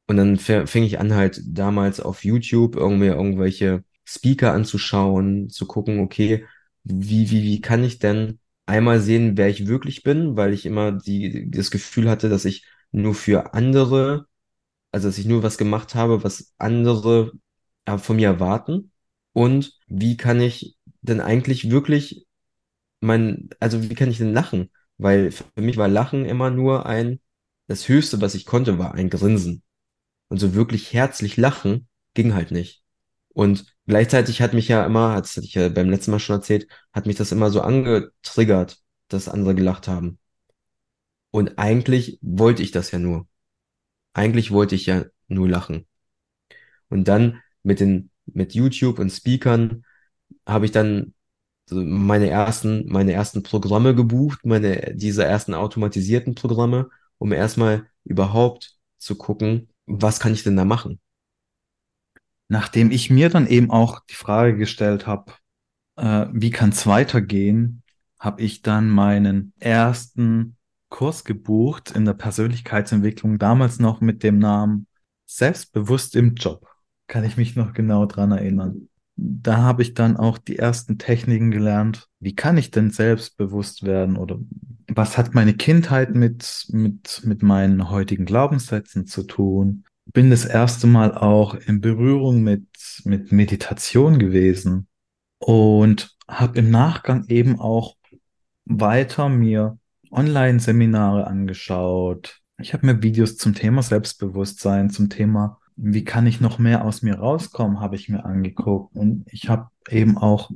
Und 0.06 0.16
dann 0.16 0.36
fing 0.38 0.84
ich 0.84 0.98
an, 0.98 1.14
halt 1.14 1.40
damals 1.46 2.00
auf 2.00 2.24
YouTube 2.24 2.76
irgendwie 2.76 3.06
irgendwelche 3.06 3.84
Speaker 4.04 4.52
anzuschauen, 4.52 5.48
zu 5.50 5.66
gucken, 5.66 6.00
okay, 6.00 6.44
wie, 6.84 7.30
wie, 7.30 7.42
wie 7.42 7.60
kann 7.60 7.84
ich 7.84 7.98
denn 7.98 8.40
einmal 8.66 9.00
sehen, 9.00 9.36
wer 9.36 9.48
ich 9.48 9.66
wirklich 9.66 10.02
bin, 10.02 10.36
weil 10.36 10.52
ich 10.52 10.66
immer 10.66 10.92
die, 10.92 11.50
das 11.50 11.70
Gefühl 11.70 12.10
hatte, 12.10 12.28
dass 12.28 12.44
ich 12.44 12.66
nur 12.90 13.14
für 13.14 13.54
andere, 13.54 14.26
also 14.92 15.08
dass 15.08 15.18
ich 15.18 15.26
nur 15.26 15.42
was 15.42 15.58
gemacht 15.58 15.94
habe, 15.94 16.24
was 16.24 16.52
andere 16.58 17.32
äh, 17.86 17.98
von 17.98 18.16
mir 18.16 18.28
erwarten. 18.28 18.92
Und 19.32 19.78
wie 19.88 20.16
kann 20.16 20.40
ich 20.40 20.76
denn 21.02 21.20
eigentlich 21.20 21.70
wirklich 21.70 22.26
mein, 23.02 23.50
also 23.60 23.82
wie 23.82 23.94
kann 23.94 24.10
ich 24.10 24.18
denn 24.18 24.32
lachen? 24.32 24.70
Weil 24.98 25.32
für 25.32 25.44
mich 25.56 25.76
war 25.76 25.88
Lachen 25.88 26.24
immer 26.24 26.50
nur 26.50 26.86
ein, 26.86 27.20
das 27.66 27.88
Höchste, 27.88 28.20
was 28.20 28.34
ich 28.34 28.46
konnte, 28.46 28.78
war 28.78 28.94
ein 28.94 29.10
Grinsen. 29.10 29.62
Und 30.28 30.38
so 30.38 30.54
wirklich 30.54 30.92
herzlich 30.92 31.36
lachen 31.36 31.88
ging 32.14 32.34
halt 32.34 32.50
nicht. 32.50 32.82
Und 33.30 33.74
gleichzeitig 33.86 34.42
hat 34.42 34.54
mich 34.54 34.68
ja 34.68 34.84
immer, 34.86 35.20
das 35.20 35.36
hatte 35.36 35.46
ich 35.46 35.54
ja 35.54 35.68
beim 35.68 35.90
letzten 35.90 36.10
Mal 36.12 36.20
schon 36.20 36.36
erzählt, 36.36 36.68
hat 36.92 37.06
mich 37.06 37.16
das 37.16 37.32
immer 37.32 37.50
so 37.50 37.62
angetriggert, 37.62 38.78
dass 39.08 39.28
andere 39.28 39.54
gelacht 39.54 39.88
haben. 39.88 40.18
Und 41.30 41.58
eigentlich 41.58 42.18
wollte 42.22 42.62
ich 42.62 42.70
das 42.70 42.90
ja 42.90 42.98
nur. 42.98 43.26
Eigentlich 44.14 44.50
wollte 44.52 44.74
ich 44.74 44.86
ja 44.86 45.04
nur 45.28 45.48
lachen. 45.48 45.86
Und 46.88 47.08
dann 47.08 47.40
mit 47.62 47.80
den, 47.80 48.10
mit 48.26 48.54
YouTube 48.54 48.98
und 48.98 49.10
Speakern 49.10 49.84
habe 50.46 50.66
ich 50.66 50.72
dann 50.72 51.14
meine 51.74 52.28
ersten, 52.28 52.86
meine 52.88 53.12
ersten 53.12 53.42
Programme 53.42 53.94
gebucht, 53.94 54.44
meine, 54.44 54.94
diese 54.94 55.24
ersten 55.24 55.54
automatisierten 55.54 56.34
Programme, 56.34 56.90
um 57.18 57.32
erstmal 57.32 57.86
überhaupt 58.04 58.76
zu 58.98 59.16
gucken, 59.16 59.68
was 59.86 60.20
kann 60.20 60.32
ich 60.32 60.42
denn 60.42 60.56
da 60.56 60.64
machen? 60.64 61.00
Nachdem 62.48 62.90
ich 62.90 63.10
mir 63.10 63.30
dann 63.30 63.46
eben 63.46 63.70
auch 63.70 64.00
die 64.10 64.14
Frage 64.14 64.56
gestellt 64.56 65.06
habe, 65.06 65.32
äh, 65.96 66.26
wie 66.32 66.50
kann 66.50 66.70
es 66.70 66.86
weitergehen, 66.86 67.82
habe 68.18 68.42
ich 68.42 68.62
dann 68.62 68.88
meinen 68.90 69.52
ersten 69.58 70.56
Kurs 70.88 71.24
gebucht 71.24 71.90
in 71.92 72.04
der 72.04 72.12
Persönlichkeitsentwicklung, 72.12 73.38
damals 73.38 73.78
noch 73.78 74.00
mit 74.00 74.22
dem 74.22 74.38
Namen 74.38 74.86
Selbstbewusst 75.26 76.14
im 76.14 76.34
Job. 76.34 76.68
Kann 77.06 77.24
ich 77.24 77.36
mich 77.36 77.56
noch 77.56 77.72
genau 77.72 78.04
dran 78.06 78.32
erinnern. 78.32 78.88
Da 79.16 79.58
habe 79.58 79.82
ich 79.82 79.94
dann 79.94 80.16
auch 80.16 80.38
die 80.38 80.58
ersten 80.58 80.98
Techniken 80.98 81.50
gelernt. 81.50 82.08
Wie 82.18 82.34
kann 82.34 82.56
ich 82.56 82.70
denn 82.70 82.90
selbstbewusst 82.90 83.84
werden 83.84 84.16
oder 84.16 84.38
was 84.88 85.18
hat 85.18 85.34
meine 85.34 85.54
Kindheit 85.54 86.14
mit, 86.14 86.66
mit, 86.70 87.22
mit 87.24 87.42
meinen 87.42 87.90
heutigen 87.90 88.24
Glaubenssätzen 88.24 89.06
zu 89.06 89.24
tun? 89.24 89.84
Bin 90.06 90.30
das 90.30 90.44
erste 90.44 90.86
Mal 90.86 91.14
auch 91.16 91.54
in 91.54 91.80
Berührung 91.80 92.42
mit, 92.42 92.66
mit 93.04 93.32
Meditation 93.32 94.18
gewesen 94.18 94.88
und 95.38 96.16
habe 96.28 96.58
im 96.58 96.70
Nachgang 96.70 97.26
eben 97.28 97.60
auch 97.60 97.96
weiter 98.64 99.28
mir 99.28 99.78
Online-Seminare 100.10 101.26
angeschaut. 101.26 102.40
Ich 102.58 102.72
habe 102.74 102.86
mir 102.86 103.02
Videos 103.02 103.36
zum 103.36 103.54
Thema 103.54 103.82
Selbstbewusstsein, 103.82 104.90
zum 104.90 105.08
Thema, 105.08 105.58
wie 105.76 106.04
kann 106.04 106.26
ich 106.26 106.40
noch 106.40 106.58
mehr 106.58 106.84
aus 106.84 107.02
mir 107.02 107.18
rauskommen, 107.18 107.80
habe 107.80 107.96
ich 107.96 108.08
mir 108.08 108.24
angeguckt. 108.24 108.94
Und 108.94 109.24
ich 109.30 109.48
habe 109.48 109.68
eben 109.88 110.18
auch 110.18 110.50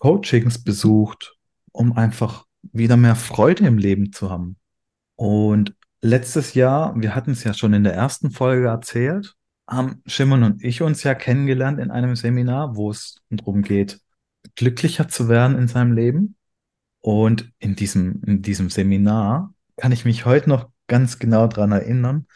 Coachings 0.00 0.62
besucht, 0.62 1.36
um 1.72 1.96
einfach 1.96 2.46
wieder 2.72 2.96
mehr 2.96 3.16
Freude 3.16 3.66
im 3.66 3.78
Leben 3.78 4.12
zu 4.12 4.30
haben. 4.30 4.56
Und 5.16 5.74
letztes 6.02 6.54
Jahr, 6.54 6.94
wir 6.96 7.14
hatten 7.14 7.32
es 7.32 7.44
ja 7.44 7.54
schon 7.54 7.72
in 7.72 7.84
der 7.84 7.94
ersten 7.94 8.30
Folge 8.30 8.68
erzählt, 8.68 9.34
haben 9.68 10.02
Shimon 10.06 10.42
und 10.42 10.64
ich 10.64 10.82
uns 10.82 11.02
ja 11.02 11.14
kennengelernt 11.14 11.78
in 11.78 11.90
einem 11.90 12.16
Seminar, 12.16 12.76
wo 12.76 12.90
es 12.90 13.22
darum 13.30 13.62
geht, 13.62 14.00
glücklicher 14.56 15.08
zu 15.08 15.28
werden 15.28 15.56
in 15.58 15.68
seinem 15.68 15.92
Leben. 15.92 16.36
Und 17.00 17.50
in 17.58 17.76
diesem, 17.76 18.22
in 18.26 18.42
diesem 18.42 18.68
Seminar 18.68 19.54
kann 19.76 19.92
ich 19.92 20.04
mich 20.04 20.26
heute 20.26 20.48
noch 20.48 20.70
ganz 20.86 21.18
genau 21.18 21.46
dran 21.46 21.72
erinnern. 21.72 22.26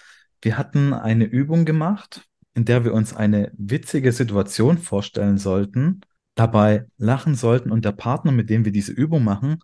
Wir 0.45 0.59
hatten 0.59 0.93
eine 0.93 1.25
Übung 1.25 1.65
gemacht, 1.65 2.29
in 2.53 2.67
der 2.67 2.85
wir 2.85 2.93
uns 2.93 3.17
eine 3.17 3.51
witzige 3.57 4.13
Situation 4.13 4.77
vorstellen 4.77 5.39
sollten, 5.39 6.03
dabei 6.35 6.85
lachen 6.99 7.35
sollten 7.35 7.71
und 7.71 7.87
der 7.87 7.93
Partner, 7.93 8.31
mit 8.31 8.51
dem 8.51 8.67
wir 8.67 8.73
diese 8.73 8.93
Übung 8.93 9.25
machen, 9.25 9.61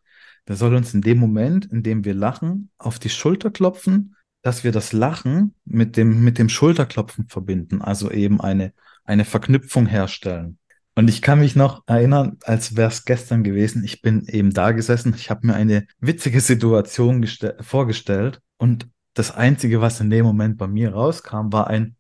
der 0.49 0.57
soll 0.57 0.75
uns 0.75 0.95
in 0.95 1.03
dem 1.03 1.19
Moment, 1.19 1.67
in 1.67 1.83
dem 1.83 2.07
wir 2.07 2.15
lachen, 2.15 2.71
auf 2.79 2.99
die 2.99 3.11
Schulter 3.11 3.51
klopfen, 3.51 4.17
dass 4.41 4.65
wir 4.65 4.73
das 4.73 4.95
Lachen 4.95 5.55
mit 5.67 5.99
dem, 5.99 6.25
mit 6.25 6.39
dem 6.39 6.49
Schulterklopfen 6.49 7.29
verbinden, 7.29 7.83
also 7.83 8.11
eben 8.11 8.41
eine, 8.41 8.73
eine 9.05 9.27
Verknüpfung 9.27 9.85
herstellen. 9.85 10.57
Und 10.95 11.09
ich 11.09 11.21
kann 11.21 11.41
mich 11.41 11.57
noch 11.57 11.83
erinnern, 11.89 12.39
als 12.45 12.75
wäre 12.75 12.89
es 12.89 13.05
gestern 13.05 13.45
gewesen. 13.45 13.85
Ich 13.85 14.01
bin 14.01 14.25
eben 14.29 14.55
da 14.55 14.73
gesessen. 14.73 15.13
Ich 15.15 15.29
habe 15.29 15.47
mir 15.47 15.55
eine 15.55 15.87
witzige 16.01 16.41
Situation 16.41 17.27
vorgestellt. 17.61 18.41
Und 18.57 18.89
das 19.15 19.33
Einzige, 19.33 19.81
was 19.81 20.01
in 20.01 20.11
dem 20.11 20.25
Moment 20.25 20.59
bei 20.59 20.67
mir 20.67 20.93
rauskam, 20.93 21.53
war 21.53 21.67
ein 21.69 21.97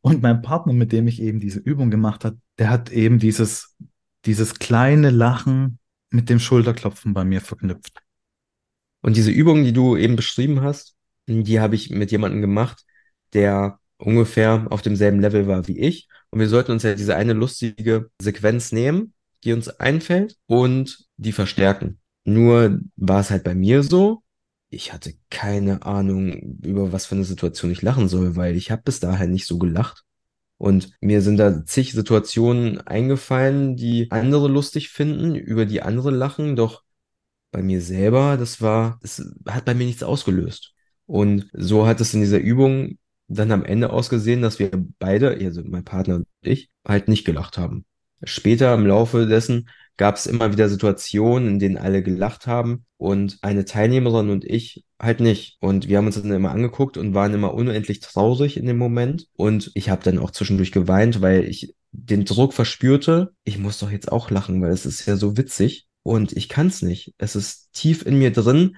Und 0.00 0.22
mein 0.22 0.42
Partner, 0.42 0.72
mit 0.72 0.92
dem 0.92 1.08
ich 1.08 1.20
eben 1.20 1.40
diese 1.40 1.58
Übung 1.58 1.90
gemacht 1.90 2.24
habe, 2.24 2.38
der 2.58 2.70
hat 2.70 2.90
eben 2.90 3.18
dieses, 3.18 3.76
dieses 4.24 4.58
kleine 4.58 5.10
Lachen 5.10 5.78
mit 6.10 6.30
dem 6.30 6.38
Schulterklopfen 6.38 7.14
bei 7.14 7.24
mir 7.24 7.40
verknüpft. 7.40 8.00
Und 9.02 9.16
diese 9.16 9.30
Übung, 9.30 9.64
die 9.64 9.72
du 9.72 9.96
eben 9.96 10.16
beschrieben 10.16 10.62
hast, 10.62 10.96
die 11.26 11.60
habe 11.60 11.74
ich 11.74 11.90
mit 11.90 12.10
jemandem 12.10 12.40
gemacht, 12.40 12.84
der 13.32 13.78
ungefähr 13.98 14.66
auf 14.70 14.82
demselben 14.82 15.20
Level 15.20 15.46
war 15.46 15.68
wie 15.68 15.78
ich. 15.78 16.08
Und 16.30 16.40
wir 16.40 16.48
sollten 16.48 16.72
uns 16.72 16.82
ja 16.82 16.94
diese 16.94 17.16
eine 17.16 17.32
lustige 17.32 18.10
Sequenz 18.20 18.72
nehmen, 18.72 19.12
die 19.44 19.52
uns 19.52 19.68
einfällt 19.68 20.36
und 20.46 21.06
die 21.16 21.32
verstärken. 21.32 22.00
Nur 22.24 22.80
war 22.96 23.20
es 23.20 23.30
halt 23.30 23.44
bei 23.44 23.54
mir 23.54 23.82
so, 23.82 24.22
ich 24.70 24.92
hatte 24.92 25.14
keine 25.30 25.82
Ahnung, 25.84 26.58
über 26.62 26.92
was 26.92 27.06
für 27.06 27.14
eine 27.14 27.24
Situation 27.24 27.70
ich 27.70 27.82
lachen 27.82 28.08
soll, 28.08 28.36
weil 28.36 28.56
ich 28.56 28.70
habe 28.70 28.82
bis 28.84 29.00
dahin 29.00 29.32
nicht 29.32 29.46
so 29.46 29.58
gelacht. 29.58 30.04
Und 30.58 30.90
mir 31.00 31.22
sind 31.22 31.36
da 31.38 31.64
zig 31.64 31.92
Situationen 31.92 32.80
eingefallen, 32.80 33.76
die 33.76 34.10
andere 34.10 34.48
lustig 34.48 34.90
finden, 34.90 35.36
über 35.36 35.66
die 35.66 35.82
andere 35.82 36.10
lachen, 36.10 36.56
doch 36.56 36.82
bei 37.50 37.62
mir 37.62 37.80
selber, 37.80 38.36
das 38.36 38.60
war, 38.60 38.98
das 39.00 39.22
hat 39.46 39.64
bei 39.64 39.74
mir 39.74 39.86
nichts 39.86 40.02
ausgelöst. 40.02 40.74
Und 41.06 41.48
so 41.52 41.86
hat 41.86 42.00
es 42.00 42.12
in 42.12 42.20
dieser 42.20 42.38
Übung 42.38 42.98
dann 43.28 43.52
am 43.52 43.64
Ende 43.64 43.90
ausgesehen, 43.90 44.42
dass 44.42 44.58
wir 44.58 44.70
beide, 44.98 45.30
also 45.30 45.62
mein 45.64 45.84
Partner 45.84 46.16
und 46.16 46.26
ich, 46.42 46.70
halt 46.86 47.08
nicht 47.08 47.24
gelacht 47.24 47.56
haben. 47.56 47.84
Später 48.24 48.74
im 48.74 48.86
Laufe 48.86 49.26
dessen 49.26 49.68
gab 49.98 50.16
es 50.16 50.26
immer 50.26 50.52
wieder 50.52 50.68
Situationen, 50.68 51.48
in 51.48 51.58
denen 51.58 51.76
alle 51.76 52.02
gelacht 52.02 52.46
haben 52.46 52.86
und 52.96 53.38
eine 53.42 53.64
Teilnehmerin 53.64 54.30
und 54.30 54.44
ich 54.44 54.84
halt 55.00 55.20
nicht. 55.20 55.58
Und 55.60 55.88
wir 55.88 55.98
haben 55.98 56.06
uns 56.06 56.20
dann 56.20 56.30
immer 56.30 56.52
angeguckt 56.52 56.96
und 56.96 57.14
waren 57.14 57.34
immer 57.34 57.52
unendlich 57.52 58.00
traurig 58.00 58.56
in 58.56 58.66
dem 58.66 58.78
Moment. 58.78 59.26
Und 59.34 59.70
ich 59.74 59.90
habe 59.90 60.02
dann 60.02 60.18
auch 60.18 60.30
zwischendurch 60.30 60.72
geweint, 60.72 61.20
weil 61.20 61.44
ich 61.44 61.74
den 61.92 62.24
Druck 62.24 62.54
verspürte, 62.54 63.34
ich 63.44 63.58
muss 63.58 63.78
doch 63.78 63.90
jetzt 63.90 64.10
auch 64.10 64.30
lachen, 64.30 64.62
weil 64.62 64.70
es 64.70 64.86
ist 64.86 65.04
ja 65.06 65.16
so 65.16 65.36
witzig. 65.36 65.86
Und 66.02 66.32
ich 66.32 66.48
kann 66.48 66.68
es 66.68 66.80
nicht. 66.80 67.14
Es 67.18 67.36
ist 67.36 67.72
tief 67.72 68.06
in 68.06 68.18
mir 68.18 68.32
drin, 68.32 68.76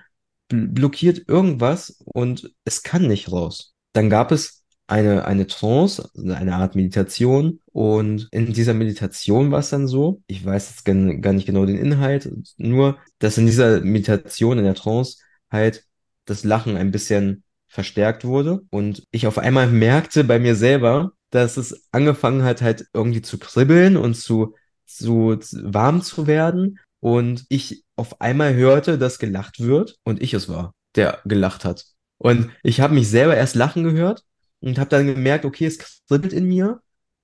blockiert 0.49 1.29
irgendwas 1.29 2.03
und 2.05 2.53
es 2.65 2.83
kann 2.83 3.07
nicht 3.07 3.31
raus. 3.31 3.75
Dann 3.93 4.11
gab 4.11 4.33
es 4.33 4.60
eine, 4.91 5.25
eine 5.25 5.47
Trance, 5.47 6.11
eine 6.17 6.57
Art 6.57 6.75
Meditation. 6.75 7.61
Und 7.73 8.29
in 8.33 8.53
dieser 8.53 8.75
Meditation 8.75 9.51
war 9.51 9.61
es 9.61 9.71
dann 9.71 9.87
so, 9.87 10.23
ich 10.27 10.45
weiß 10.45 10.71
jetzt 10.71 10.85
gar 10.85 11.33
nicht 11.33 11.47
genau 11.47 11.65
den 11.65 11.79
Inhalt, 11.79 12.31
nur, 12.57 12.99
dass 13.19 13.39
in 13.39 13.47
dieser 13.47 13.81
Meditation, 13.81 14.59
in 14.59 14.65
der 14.65 14.75
Trance, 14.75 15.19
halt 15.51 15.85
das 16.25 16.45
Lachen 16.45 16.77
ein 16.77 16.91
bisschen 16.91 17.45
verstärkt 17.69 18.25
wurde. 18.25 18.63
Und 18.71 19.05
ich 19.11 19.27
auf 19.27 19.39
einmal 19.39 19.69
merkte 19.69 20.25
bei 20.25 20.39
mir 20.39 20.57
selber, 20.57 21.13
dass 21.31 21.57
es 21.57 21.87
angefangen 21.93 22.43
hat, 22.43 22.61
halt 22.61 22.87
irgendwie 22.93 23.23
zu 23.23 23.39
kribbeln 23.39 23.97
und 23.97 24.15
zu, 24.15 24.57
zu, 24.87 25.37
zu 25.37 25.73
warm 25.73 26.03
zu 26.03 26.27
werden. 26.27 26.79
Und 26.99 27.47
ich 27.49 27.85
auf 27.97 28.21
einmal 28.21 28.55
hörte, 28.55 28.99
dass 28.99 29.19
gelacht 29.19 29.61
wird 29.61 29.97
und 30.05 30.21
ich 30.21 30.35
es 30.35 30.49
war, 30.49 30.75
der 30.97 31.21
gelacht 31.25 31.65
hat. 31.65 31.87
Und 32.19 32.51
ich 32.63 32.81
habe 32.81 32.95
mich 32.95 33.09
selber 33.09 33.37
erst 33.37 33.55
lachen 33.55 33.85
gehört 33.85 34.25
und 34.61 34.79
habe 34.79 34.91
dann 34.91 35.07
gemerkt, 35.07 35.45
okay, 35.45 35.67
es 35.67 35.79
kribbelt 36.09 36.33
in 36.33 36.47
mir. 36.47 36.81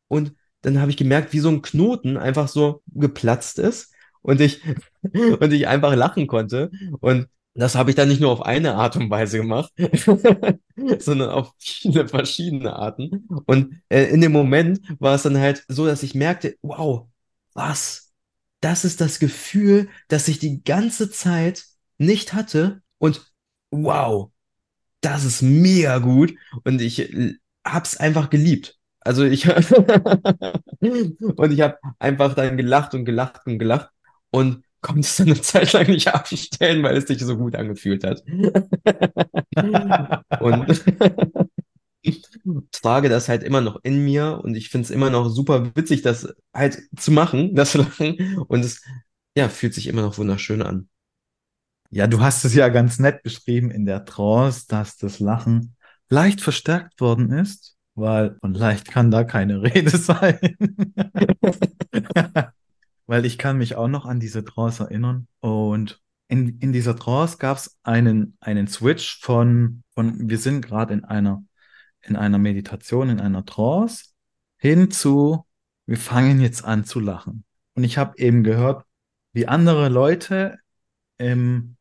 Und 0.09 0.35
dann 0.63 0.81
habe 0.81 0.91
ich 0.91 0.97
gemerkt, 0.97 1.33
wie 1.33 1.39
so 1.41 1.49
ein 1.49 1.63
Knoten 1.63 2.17
einfach 2.17 2.49
so 2.49 2.83
geplatzt 2.87 3.59
ist 3.59 3.93
und 4.23 4.41
ich, 4.41 4.61
und 5.03 5.53
ich 5.53 5.69
einfach 5.69 5.95
lachen 5.95 6.27
konnte. 6.27 6.71
Und 7.01 7.29
das 7.55 7.75
habe 7.75 7.91
ich 7.91 7.97
dann 7.97 8.09
nicht 8.09 8.21
nur 8.21 8.31
auf 8.31 8.43
eine 8.43 8.75
Art 8.75 8.97
und 8.97 9.09
Weise 9.09 9.39
gemacht, 9.39 9.73
sondern 10.99 11.31
auf 11.31 11.53
viele 11.59 12.07
verschiedene 12.09 12.75
Arten. 12.75 13.27
Und 13.47 13.81
äh, 13.89 14.05
in 14.05 14.21
dem 14.21 14.33
Moment 14.33 14.81
war 14.99 15.15
es 15.15 15.23
dann 15.23 15.39
halt 15.39 15.65
so, 15.69 15.87
dass 15.87 16.03
ich 16.03 16.15
merkte, 16.15 16.57
wow, 16.63 17.09
was? 17.55 18.13
Das 18.61 18.85
ist 18.85 19.01
das 19.01 19.19
Gefühl, 19.19 19.89
das 20.09 20.29
ich 20.29 20.39
die 20.39 20.63
ganze 20.65 21.11
Zeit 21.11 21.65
nicht 21.99 22.33
hatte. 22.35 22.83
Und 22.99 23.33
wow, 23.71 24.31
das 25.07 25.25
ist 25.25 25.43
mega 25.43 25.99
gut 25.99 26.35
und 26.65 26.81
ich 26.81 27.01
äh, 27.01 27.35
hab's 27.65 27.97
einfach 27.97 28.31
geliebt. 28.31 28.77
Also 29.01 29.25
ich 29.25 29.49
und 29.49 29.59
ich 31.53 31.61
habe 31.61 31.79
einfach 31.99 32.35
dann 32.35 32.57
gelacht 32.57 32.95
und 32.95 33.05
gelacht 33.05 33.47
und 33.47 33.59
gelacht 33.59 33.91
und 34.31 34.63
konnte 34.81 35.01
es 35.01 35.17
dann 35.17 35.27
eine 35.29 35.41
Zeit 35.41 35.73
lang 35.73 35.89
nicht 35.89 36.09
abstellen, 36.09 36.83
weil 36.83 36.97
es 36.97 37.07
sich 37.07 37.21
so 37.21 37.37
gut 37.37 37.55
angefühlt 37.55 38.05
hat. 38.05 38.23
und 40.41 40.85
ich 42.03 42.23
trage 42.73 43.09
das 43.09 43.29
halt 43.29 43.43
immer 43.43 43.61
noch 43.61 43.81
in 43.83 44.05
mir 44.05 44.41
und 44.43 44.55
ich 44.55 44.71
finde 44.71 44.87
es 44.87 44.91
immer 44.91 45.11
noch 45.11 45.29
super 45.29 45.75
witzig, 45.75 46.03
das 46.03 46.35
halt 46.55 46.79
zu 46.97 47.13
machen, 47.13 47.55
das 47.55 47.75
Lachen. 47.75 48.39
Und 48.49 48.65
es 48.65 48.83
ja, 49.37 49.49
fühlt 49.49 49.75
sich 49.75 49.87
immer 49.87 50.03
noch 50.03 50.19
wunderschön 50.19 50.63
an. 50.63 50.89
Ja, 51.91 52.07
du 52.07 52.21
hast 52.21 52.45
es 52.45 52.55
ja 52.55 52.69
ganz 52.69 52.99
nett 52.99 53.23
beschrieben 53.23 53.71
in 53.71 53.87
der 53.87 54.05
Trance, 54.05 54.67
dass 54.69 54.97
das 54.97 55.21
Lachen 55.21 55.77
leicht 56.09 56.41
verstärkt 56.41 57.01
worden 57.01 57.31
ist, 57.31 57.77
weil 57.95 58.37
von 58.41 58.55
leicht 58.55 58.89
kann 58.89 59.11
da 59.11 59.25
keine 59.25 59.63
Rede 59.63 59.97
sein. 59.97 60.39
weil 63.07 63.25
ich 63.25 63.39
kann 63.39 63.59
mich 63.59 63.77
auch 63.77 63.89
noch 63.89 64.07
an 64.07 64.21
diese 64.21 64.45
Trance 64.45 64.85
erinnern 64.85 65.29
und 65.41 66.01
in, 66.29 66.59
in 66.59 66.73
dieser 66.73 66.97
Trance 66.97 67.39
gab 67.39 67.59
es 67.59 67.79
einen, 67.85 68.37
einen 68.41 68.67
Switch 68.67 69.21
von, 69.21 69.85
von 69.95 70.29
wir 70.29 70.39
sind 70.39 70.61
gerade 70.61 70.95
in 70.95 71.05
einer, 71.05 71.45
in 72.03 72.17
einer 72.17 72.39
Meditation, 72.39 73.11
in 73.11 73.21
einer 73.21 73.45
Trance, 73.45 74.07
hin 74.59 74.91
zu, 74.91 75.47
wir 75.87 75.97
fangen 75.97 76.41
jetzt 76.41 76.65
an 76.65 76.85
zu 76.85 76.99
lachen. 76.99 77.45
Und 77.75 77.85
ich 77.85 77.97
habe 77.97 78.19
eben 78.19 78.43
gehört, 78.43 78.85
wie 79.33 79.47
andere 79.47 79.89
Leute 79.89 80.59
ähm, 81.19 81.76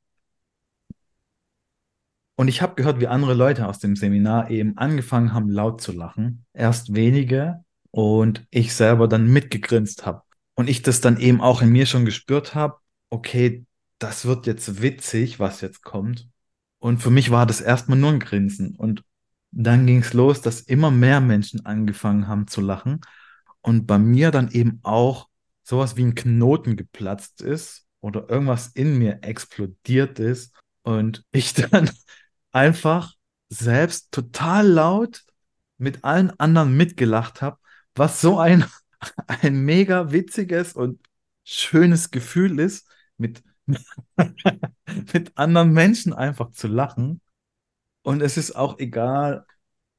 und 2.36 2.48
ich 2.50 2.62
habe 2.62 2.76
gehört, 2.76 3.00
wie 3.00 3.08
andere 3.08 3.34
Leute 3.34 3.68
aus 3.68 3.80
dem 3.80 3.96
Seminar 3.96 4.50
eben 4.50 4.78
angefangen 4.78 5.34
haben, 5.34 5.50
laut 5.50 5.82
zu 5.82 5.94
lachen. 5.94 6.46
Erst 6.54 6.94
wenige 6.94 7.64
und 7.92 8.46
ich 8.52 8.74
selber 8.74 9.08
dann 9.08 9.28
mitgegrinst 9.28 10.06
habe. 10.06 10.24
Und 10.56 10.70
ich 10.70 10.82
das 10.82 11.02
dann 11.02 11.18
eben 11.18 11.42
auch 11.42 11.62
in 11.62 11.70
mir 11.70 11.86
schon 11.86 12.06
gespürt 12.06 12.54
habe, 12.56 12.78
okay, 13.10 13.66
das 14.00 14.26
wird 14.26 14.48
jetzt 14.48 14.82
witzig, 14.82 15.40
was 15.40 15.62
jetzt 15.62 15.82
kommt. 15.82 16.28
Und 16.80 17.02
für 17.02 17.10
mich 17.10 17.32
war 17.32 17.46
das 17.46 17.62
erstmal 17.62 17.98
nur 17.98 18.12
ein 18.12 18.20
Grinsen. 18.20 18.76
Und 18.76 19.04
dann 19.52 19.86
ging 19.86 20.00
es 20.00 20.14
los, 20.14 20.42
dass 20.42 20.60
immer 20.60 20.92
mehr 20.92 21.22
Menschen 21.22 21.66
angefangen 21.66 22.28
haben 22.28 22.48
zu 22.48 22.60
lachen. 22.60 23.00
Und 23.62 23.88
bei 23.88 23.98
mir 23.98 24.32
dann 24.32 24.52
eben 24.52 24.80
auch 24.84 25.30
sowas 25.64 25.96
wie 25.96 26.04
ein 26.04 26.16
Knoten 26.16 26.76
geplatzt 26.76 27.42
ist 27.42 27.88
oder 28.02 28.30
irgendwas 28.30 28.68
in 28.68 28.98
mir 28.98 29.20
explodiert 29.24 30.20
ist. 30.20 30.54
Und 30.84 31.24
ich 31.32 31.54
dann 31.72 31.90
einfach 32.56 33.14
selbst 33.50 34.12
total 34.12 34.66
laut 34.66 35.26
mit 35.78 36.06
allen 36.06 36.32
anderen 36.40 36.76
mitgelacht 36.76 37.42
habe, 37.42 37.58
was 37.96 38.22
so 38.22 38.40
ein, 38.40 38.66
ein 39.28 39.66
mega 39.66 40.12
witziges 40.12 40.74
und 40.74 41.00
schönes 41.44 42.12
Gefühl 42.12 42.60
ist, 42.60 42.88
mit, 43.18 43.44
mit 45.14 45.38
anderen 45.38 45.74
Menschen 45.74 46.14
einfach 46.14 46.52
zu 46.52 46.68
lachen. 46.68 47.22
Und 48.04 48.22
es 48.22 48.38
ist 48.38 48.56
auch 48.56 48.80
egal, 48.80 49.46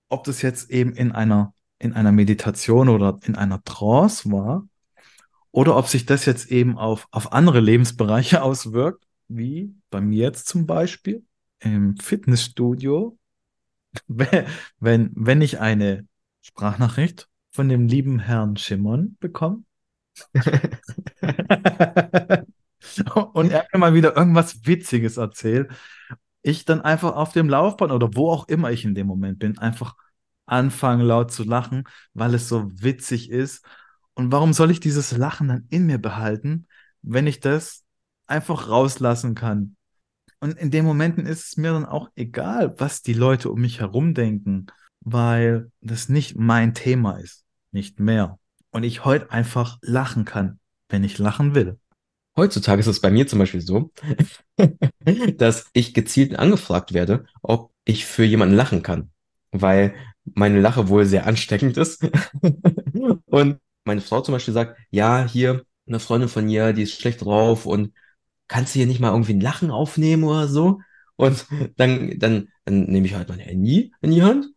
ob 0.08 0.24
das 0.24 0.40
jetzt 0.40 0.70
eben 0.70 0.94
in 0.94 1.12
einer, 1.12 1.52
in 1.78 1.92
einer 1.92 2.12
Meditation 2.12 2.88
oder 2.88 3.18
in 3.24 3.36
einer 3.36 3.62
Trance 3.64 4.30
war, 4.32 4.66
oder 5.50 5.76
ob 5.76 5.88
sich 5.88 6.06
das 6.06 6.24
jetzt 6.26 6.50
eben 6.50 6.78
auf, 6.78 7.06
auf 7.10 7.32
andere 7.32 7.60
Lebensbereiche 7.60 8.42
auswirkt, 8.42 9.06
wie 9.28 9.74
bei 9.90 10.00
mir 10.00 10.24
jetzt 10.24 10.48
zum 10.48 10.66
Beispiel 10.66 11.24
im 11.60 11.96
Fitnessstudio, 11.96 13.18
wenn, 14.08 15.12
wenn 15.14 15.40
ich 15.40 15.60
eine 15.60 16.06
Sprachnachricht 16.42 17.28
von 17.50 17.68
dem 17.68 17.86
lieben 17.86 18.18
Herrn 18.18 18.56
Schimmon 18.56 19.16
bekomme 19.20 19.62
und 23.32 23.50
er 23.50 23.66
mir 23.72 23.78
mal 23.78 23.94
wieder 23.94 24.16
irgendwas 24.16 24.66
Witziges 24.66 25.16
erzählt, 25.16 25.70
ich 26.42 26.64
dann 26.64 26.80
einfach 26.80 27.16
auf 27.16 27.32
dem 27.32 27.48
Laufband 27.48 27.92
oder 27.92 28.10
wo 28.14 28.30
auch 28.30 28.48
immer 28.48 28.70
ich 28.70 28.84
in 28.84 28.94
dem 28.94 29.06
Moment 29.06 29.38
bin, 29.38 29.58
einfach 29.58 29.94
anfange 30.46 31.02
laut 31.02 31.32
zu 31.32 31.42
lachen, 31.42 31.84
weil 32.14 32.34
es 32.34 32.48
so 32.48 32.70
witzig 32.80 33.30
ist. 33.30 33.64
Und 34.14 34.32
warum 34.32 34.52
soll 34.52 34.70
ich 34.70 34.80
dieses 34.80 35.16
Lachen 35.16 35.48
dann 35.48 35.66
in 35.70 35.86
mir 35.86 35.98
behalten, 35.98 36.68
wenn 37.02 37.26
ich 37.26 37.40
das 37.40 37.84
einfach 38.26 38.68
rauslassen 38.68 39.34
kann? 39.34 39.76
Und 40.40 40.58
in 40.58 40.70
den 40.70 40.84
Momenten 40.84 41.26
ist 41.26 41.46
es 41.46 41.56
mir 41.56 41.72
dann 41.72 41.86
auch 41.86 42.10
egal, 42.14 42.74
was 42.78 43.02
die 43.02 43.14
Leute 43.14 43.50
um 43.50 43.60
mich 43.60 43.80
herum 43.80 44.14
denken, 44.14 44.66
weil 45.00 45.70
das 45.80 46.08
nicht 46.08 46.36
mein 46.36 46.74
Thema 46.74 47.18
ist, 47.18 47.44
nicht 47.72 48.00
mehr. 48.00 48.38
Und 48.70 48.82
ich 48.82 49.04
heute 49.04 49.30
einfach 49.30 49.78
lachen 49.80 50.24
kann, 50.24 50.58
wenn 50.88 51.04
ich 51.04 51.18
lachen 51.18 51.54
will. 51.54 51.78
Heutzutage 52.36 52.80
ist 52.80 52.86
es 52.86 53.00
bei 53.00 53.10
mir 53.10 53.26
zum 53.26 53.38
Beispiel 53.38 53.62
so, 53.62 53.90
dass 55.36 55.70
ich 55.72 55.94
gezielt 55.94 56.38
angefragt 56.38 56.92
werde, 56.92 57.24
ob 57.40 57.72
ich 57.86 58.04
für 58.04 58.24
jemanden 58.24 58.54
lachen 58.54 58.82
kann, 58.82 59.10
weil 59.52 59.94
meine 60.34 60.60
Lache 60.60 60.88
wohl 60.88 61.06
sehr 61.06 61.26
ansteckend 61.26 61.78
ist. 61.78 62.06
und 63.26 63.58
meine 63.84 64.00
Frau 64.02 64.20
zum 64.20 64.32
Beispiel 64.32 64.52
sagt, 64.52 64.78
ja, 64.90 65.24
hier 65.26 65.64
eine 65.86 66.00
Freundin 66.00 66.28
von 66.28 66.48
ihr, 66.48 66.72
die 66.72 66.82
ist 66.82 67.00
schlecht 67.00 67.24
drauf 67.24 67.64
und 67.64 67.92
kannst 68.48 68.74
du 68.74 68.78
hier 68.78 68.86
nicht 68.86 69.00
mal 69.00 69.10
irgendwie 69.12 69.34
ein 69.34 69.40
Lachen 69.40 69.70
aufnehmen 69.70 70.24
oder 70.24 70.48
so? 70.48 70.80
Und 71.16 71.46
dann, 71.76 72.18
dann, 72.18 72.48
dann 72.64 72.84
nehme 72.84 73.06
ich 73.06 73.14
halt 73.14 73.28
mein 73.28 73.38
Handy 73.38 73.92
in 74.02 74.10
die 74.10 74.22
Hand, 74.22 74.48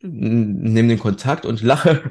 nehme 0.00 0.88
den 0.88 0.98
Kontakt 0.98 1.46
und 1.46 1.62
lache. 1.62 2.02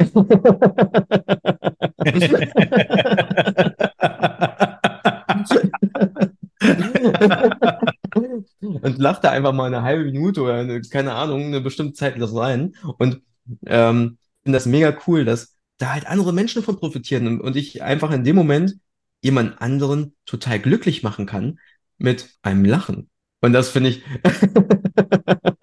und 8.61 8.97
lache 8.97 9.21
da 9.21 9.31
einfach 9.31 9.53
mal 9.53 9.65
eine 9.65 9.83
halbe 9.83 10.05
Minute 10.05 10.41
oder 10.41 10.55
eine, 10.55 10.81
keine 10.81 11.13
Ahnung, 11.13 11.45
eine 11.45 11.61
bestimmte 11.61 11.93
Zeit 11.93 12.15
rein. 12.17 12.75
Und 12.97 13.21
ähm, 13.65 14.17
finde 14.43 14.57
das 14.57 14.65
mega 14.65 14.97
cool, 15.07 15.25
dass 15.25 15.55
da 15.77 15.93
halt 15.93 16.07
andere 16.07 16.33
Menschen 16.33 16.61
davon 16.61 16.77
profitieren 16.77 17.39
und 17.39 17.55
ich 17.55 17.83
einfach 17.83 18.11
in 18.11 18.23
dem 18.23 18.35
Moment 18.35 18.75
jemand 19.21 19.61
anderen 19.61 20.15
total 20.25 20.59
glücklich 20.59 21.03
machen 21.03 21.25
kann 21.25 21.59
mit 21.97 22.37
einem 22.41 22.65
Lachen. 22.65 23.09
Und 23.41 23.53
das 23.53 23.69
finde 23.69 23.89
ich 23.89 24.03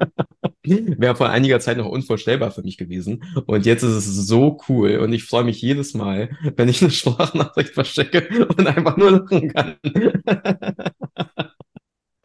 wäre 0.65 1.17
vor 1.17 1.29
einiger 1.29 1.61
Zeit 1.61 1.77
noch 1.77 1.89
unvorstellbar 1.89 2.51
für 2.51 2.63
mich 2.63 2.79
gewesen. 2.79 3.23
Und 3.47 3.67
jetzt 3.67 3.83
ist 3.83 3.93
es 3.93 4.27
so 4.27 4.59
cool 4.69 4.97
und 4.97 5.13
ich 5.13 5.25
freue 5.25 5.45
mich 5.45 5.61
jedes 5.61 5.95
Mal, 5.95 6.37
wenn 6.57 6.69
ich 6.69 6.83
eine 6.83 6.91
Sprachnachricht 6.91 7.75
verstecke 7.75 8.47
und 8.47 8.67
einfach 8.67 8.97
nur 8.97 9.11
lachen 9.11 9.49
kann. 9.53 9.77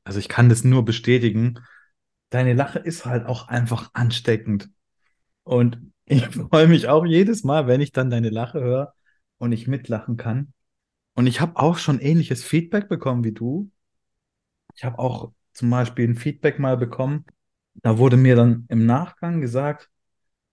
also 0.04 0.20
ich 0.20 0.30
kann 0.30 0.50
das 0.50 0.64
nur 0.64 0.86
bestätigen. 0.86 1.60
Deine 2.30 2.54
Lache 2.54 2.80
ist 2.80 3.06
halt 3.06 3.26
auch 3.26 3.48
einfach 3.48 3.90
ansteckend. 3.94 4.70
Und 5.44 5.92
ich 6.06 6.26
freue 6.28 6.68
mich 6.68 6.88
auch 6.88 7.06
jedes 7.06 7.44
Mal, 7.44 7.68
wenn 7.68 7.82
ich 7.82 7.92
dann 7.92 8.10
deine 8.10 8.30
Lache 8.30 8.62
höre 8.62 8.94
und 9.38 9.52
ich 9.52 9.68
mitlachen 9.68 10.16
kann. 10.18 10.54
Und 11.20 11.28
ich 11.28 11.42
habe 11.42 11.58
auch 11.58 11.78
schon 11.78 12.00
ähnliches 12.00 12.46
Feedback 12.46 12.88
bekommen 12.88 13.26
wie 13.26 13.34
du. 13.34 13.70
Ich 14.74 14.86
habe 14.86 15.00
auch 15.00 15.34
zum 15.52 15.70
Beispiel 15.70 16.08
ein 16.08 16.16
Feedback 16.16 16.60
mal 16.60 16.78
bekommen. 16.78 17.26
Da 17.74 17.98
wurde 17.98 18.16
mir 18.16 18.38
dann 18.38 18.66
im 18.70 18.86
Nachgang 18.86 19.42
gesagt, 19.42 19.90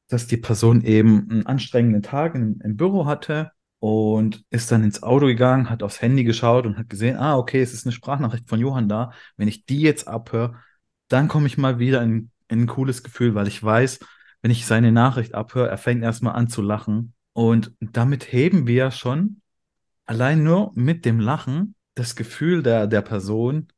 dass 0.09 0.26
die 0.26 0.38
Person 0.38 0.81
eben 0.81 1.31
einen 1.31 1.46
anstrengenden 1.46 2.02
Tag 2.02 2.35
im, 2.35 2.61
im 2.64 2.76
Büro 2.76 3.07
hatte 3.07 3.52
und 3.79 4.44
ist 4.50 4.72
dann 4.72 4.83
ins 4.83 5.05
Auto 5.05 5.26
gegangen, 5.26 5.70
hat 5.70 5.85
aufs 5.85 6.02
Handy 6.02 6.24
geschaut 6.24 6.66
und 6.66 6.79
hat 6.79 6.90
gesehen, 6.90 7.16
ah, 7.16 7.37
okay, 7.37 7.62
es 7.62 7.72
ist 7.72 7.87
eine 7.87 7.92
Sprachnachricht 7.92 8.48
von 8.48 8.59
Johann 8.59 8.88
da. 8.88 9.12
Wenn 9.37 9.46
ich 9.46 9.66
die 9.66 9.83
jetzt 9.83 10.09
abhöre, 10.09 10.57
dann 11.07 11.29
komme 11.29 11.46
ich 11.46 11.57
mal 11.57 11.79
wieder 11.79 12.02
in, 12.02 12.33
in 12.48 12.62
ein 12.62 12.66
cooles 12.66 13.05
Gefühl, 13.05 13.37
weil 13.37 13.46
ich 13.46 13.62
weiß, 13.62 14.00
wenn 14.42 14.50
ich 14.50 14.66
seine 14.66 14.90
Nachricht 14.90 15.33
abhöre, 15.33 15.68
er 15.68 15.79
fängt 15.79 16.02
erstmal 16.02 16.35
an 16.35 16.48
zu 16.48 16.61
lachen. 16.61 17.14
Und 17.35 17.70
damit 17.79 18.33
heben 18.33 18.66
wir 18.66 18.90
schon 18.90 19.42
allein 20.07 20.42
nur 20.42 20.73
mit 20.75 21.05
dem 21.05 21.21
Lachen 21.21 21.75
das 21.95 22.16
Gefühl 22.16 22.62
der, 22.62 22.87
der 22.87 23.03
Person, 23.03 23.69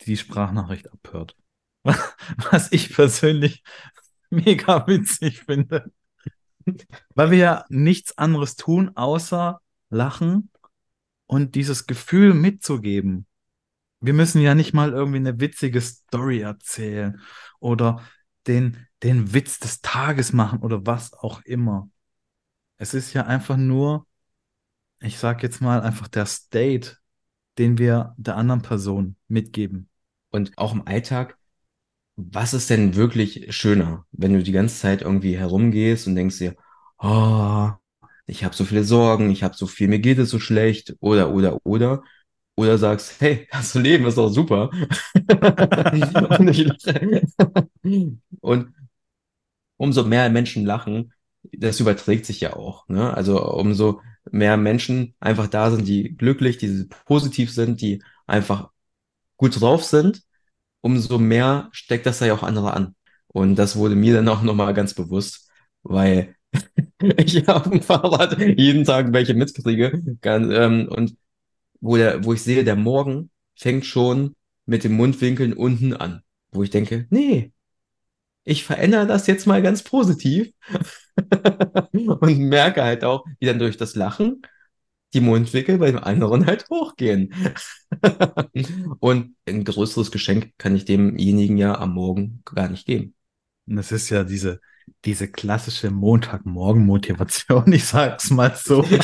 die 0.00 0.06
die 0.06 0.16
Sprachnachricht 0.16 0.92
abhört. 0.92 1.36
Was 1.84 2.72
ich 2.72 2.94
persönlich 2.94 3.62
mega 4.30 4.86
witzig 4.86 5.40
finde. 5.44 5.90
Weil 7.14 7.30
wir 7.30 7.38
ja 7.38 7.64
nichts 7.68 8.16
anderes 8.18 8.56
tun, 8.56 8.96
außer 8.96 9.60
lachen 9.90 10.50
und 11.26 11.54
dieses 11.54 11.86
Gefühl 11.86 12.34
mitzugeben. 12.34 13.26
Wir 14.00 14.12
müssen 14.12 14.40
ja 14.40 14.54
nicht 14.54 14.74
mal 14.74 14.92
irgendwie 14.92 15.18
eine 15.18 15.40
witzige 15.40 15.80
Story 15.80 16.40
erzählen 16.40 17.20
oder 17.60 18.02
den, 18.46 18.86
den 19.02 19.32
Witz 19.32 19.58
des 19.58 19.80
Tages 19.80 20.32
machen 20.32 20.60
oder 20.60 20.86
was 20.86 21.12
auch 21.14 21.42
immer. 21.42 21.88
Es 22.76 22.94
ist 22.94 23.14
ja 23.14 23.24
einfach 23.26 23.56
nur 23.56 24.06
ich 25.00 25.18
sag 25.18 25.42
jetzt 25.42 25.60
mal 25.60 25.82
einfach 25.82 26.08
der 26.08 26.26
State, 26.26 26.96
den 27.58 27.78
wir 27.78 28.14
der 28.16 28.36
anderen 28.36 28.62
Person 28.62 29.16
mitgeben. 29.28 29.88
Und 30.30 30.56
auch 30.58 30.74
im 30.74 30.86
Alltag, 30.86 31.38
was 32.16 32.54
ist 32.54 32.70
denn 32.70 32.94
wirklich 32.94 33.54
schöner, 33.54 34.06
wenn 34.12 34.32
du 34.32 34.42
die 34.42 34.52
ganze 34.52 34.80
Zeit 34.80 35.02
irgendwie 35.02 35.36
herumgehst 35.36 36.06
und 36.06 36.16
denkst 36.16 36.38
dir, 36.38 36.56
oh, 36.98 37.70
ich 38.26 38.44
habe 38.44 38.54
so 38.54 38.64
viele 38.64 38.84
Sorgen, 38.84 39.30
ich 39.30 39.42
habe 39.42 39.54
so 39.54 39.66
viel, 39.66 39.88
mir 39.88 40.00
geht 40.00 40.18
es 40.18 40.30
so 40.30 40.40
schlecht, 40.40 40.94
oder, 41.00 41.30
oder, 41.32 41.58
oder. 41.64 42.02
Oder 42.58 42.78
sagst, 42.78 43.20
hey, 43.20 43.46
das 43.52 43.74
Leben 43.74 44.06
ist 44.06 44.16
doch 44.16 44.30
super. 44.30 44.70
und, 48.40 48.72
umso 49.76 50.04
mehr 50.04 50.30
Menschen 50.30 50.64
lachen, 50.64 51.12
das 51.52 51.80
überträgt 51.80 52.26
sich 52.26 52.40
ja 52.40 52.56
auch. 52.56 52.88
Ne? 52.88 53.14
Also 53.14 53.42
umso 53.52 54.00
mehr 54.30 54.56
Menschen 54.56 55.14
einfach 55.20 55.46
da 55.48 55.70
sind, 55.70 55.86
die 55.86 56.16
glücklich, 56.16 56.58
die 56.58 56.86
positiv 57.06 57.52
sind, 57.52 57.80
die 57.80 58.02
einfach 58.26 58.70
gut 59.36 59.60
drauf 59.60 59.84
sind, 59.84 60.22
umso 60.80 61.18
mehr 61.18 61.68
steckt 61.72 62.06
das 62.06 62.18
da 62.18 62.26
ja 62.26 62.34
auch 62.34 62.42
andere 62.42 62.72
an. 62.74 62.94
Und 63.28 63.56
das 63.56 63.76
wurde 63.76 63.96
mir 63.96 64.14
dann 64.14 64.28
auch 64.28 64.42
nochmal 64.42 64.74
ganz 64.74 64.94
bewusst, 64.94 65.50
weil 65.82 66.36
ich 67.18 67.48
auf 67.48 67.64
dem 67.64 67.82
Fahrrad 67.82 68.38
jeden 68.40 68.84
Tag 68.84 69.12
welche 69.12 69.34
mitkriege. 69.34 70.02
Ähm, 70.22 70.88
und 70.88 71.16
wo, 71.80 71.96
der, 71.96 72.24
wo 72.24 72.32
ich 72.32 72.42
sehe, 72.42 72.64
der 72.64 72.76
Morgen 72.76 73.30
fängt 73.56 73.86
schon 73.86 74.34
mit 74.66 74.84
den 74.84 74.92
Mundwinkeln 74.92 75.52
unten 75.52 75.94
an. 75.94 76.22
Wo 76.50 76.62
ich 76.62 76.70
denke, 76.70 77.06
nee, 77.10 77.52
ich 78.46 78.64
verändere 78.64 79.06
das 79.06 79.26
jetzt 79.26 79.46
mal 79.46 79.60
ganz 79.60 79.82
positiv 79.82 80.52
und 81.92 82.38
merke 82.38 82.82
halt 82.82 83.04
auch, 83.04 83.26
wie 83.40 83.46
dann 83.46 83.58
durch 83.58 83.76
das 83.76 83.96
Lachen 83.96 84.40
die 85.14 85.20
Mundwinkel 85.20 85.78
beim 85.78 85.98
anderen 85.98 86.46
halt 86.46 86.68
hochgehen. 86.70 87.34
Und 89.00 89.34
ein 89.48 89.64
größeres 89.64 90.10
Geschenk 90.10 90.52
kann 90.58 90.76
ich 90.76 90.84
demjenigen 90.84 91.56
ja 91.56 91.78
am 91.78 91.94
Morgen 91.94 92.42
gar 92.44 92.68
nicht 92.68 92.86
geben. 92.86 93.14
Und 93.66 93.76
das 93.76 93.92
ist 93.92 94.10
ja 94.10 94.24
diese, 94.24 94.60
diese 95.04 95.28
klassische 95.28 95.90
Montagmorgen-Motivation, 95.90 97.72
ich 97.72 97.84
sag's 97.86 98.30
mal 98.30 98.54
so. 98.54 98.82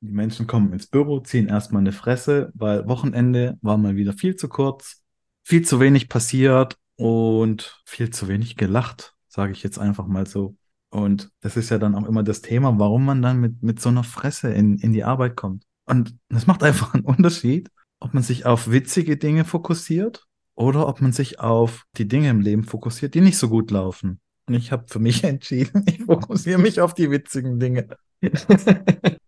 Die 0.00 0.12
Menschen 0.12 0.46
kommen 0.46 0.72
ins 0.72 0.86
Büro, 0.86 1.20
ziehen 1.20 1.48
erstmal 1.48 1.80
eine 1.80 1.92
Fresse, 1.92 2.52
weil 2.54 2.86
Wochenende 2.86 3.58
war 3.62 3.78
mal 3.78 3.96
wieder 3.96 4.12
viel 4.12 4.36
zu 4.36 4.48
kurz, 4.48 5.03
viel 5.44 5.62
zu 5.62 5.78
wenig 5.78 6.08
passiert 6.08 6.76
und 6.96 7.80
viel 7.84 8.10
zu 8.10 8.26
wenig 8.28 8.56
gelacht, 8.56 9.14
sage 9.28 9.52
ich 9.52 9.62
jetzt 9.62 9.78
einfach 9.78 10.06
mal 10.06 10.26
so. 10.26 10.56
Und 10.90 11.30
das 11.40 11.56
ist 11.56 11.70
ja 11.70 11.78
dann 11.78 11.94
auch 11.94 12.06
immer 12.06 12.22
das 12.22 12.40
Thema, 12.40 12.78
warum 12.78 13.04
man 13.04 13.20
dann 13.20 13.40
mit, 13.40 13.62
mit 13.62 13.80
so 13.80 13.88
einer 13.90 14.04
Fresse 14.04 14.52
in, 14.52 14.78
in 14.78 14.92
die 14.92 15.04
Arbeit 15.04 15.36
kommt. 15.36 15.64
Und 15.86 16.16
das 16.28 16.46
macht 16.46 16.62
einfach 16.64 16.94
einen 16.94 17.04
Unterschied, 17.04 17.70
ob 18.00 18.14
man 18.14 18.22
sich 18.22 18.46
auf 18.46 18.70
witzige 18.70 19.16
Dinge 19.16 19.44
fokussiert 19.44 20.26
oder 20.54 20.88
ob 20.88 21.00
man 21.00 21.12
sich 21.12 21.40
auf 21.40 21.84
die 21.96 22.08
Dinge 22.08 22.30
im 22.30 22.40
Leben 22.40 22.64
fokussiert, 22.64 23.14
die 23.14 23.20
nicht 23.20 23.38
so 23.38 23.48
gut 23.48 23.70
laufen. 23.70 24.20
Und 24.46 24.54
ich 24.54 24.72
habe 24.72 24.84
für 24.88 24.98
mich 24.98 25.24
entschieden, 25.24 25.84
ich 25.86 26.02
fokussiere 26.04 26.60
mich 26.60 26.80
auf 26.80 26.94
die 26.94 27.10
witzigen 27.10 27.58
Dinge. 27.58 27.88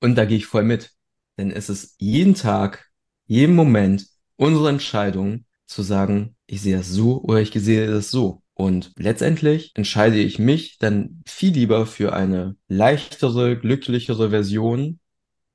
Und 0.00 0.16
da 0.16 0.24
gehe 0.24 0.38
ich 0.38 0.46
voll 0.46 0.64
mit. 0.64 0.92
Denn 1.38 1.50
es 1.50 1.68
ist 1.68 1.94
jeden 1.98 2.34
Tag, 2.34 2.91
jeden 3.32 3.54
Moment 3.54 4.06
unsere 4.36 4.68
Entscheidung 4.68 5.46
zu 5.66 5.82
sagen, 5.82 6.36
ich 6.46 6.60
sehe 6.60 6.76
das 6.76 6.90
so 6.90 7.22
oder 7.22 7.40
ich 7.40 7.50
sehe 7.54 7.90
das 7.90 8.10
so. 8.10 8.42
Und 8.52 8.92
letztendlich 8.96 9.72
entscheide 9.74 10.18
ich 10.18 10.38
mich 10.38 10.76
dann 10.76 11.22
viel 11.26 11.54
lieber 11.54 11.86
für 11.86 12.12
eine 12.12 12.56
leichtere, 12.68 13.58
glücklichere 13.58 14.28
Version, 14.28 15.00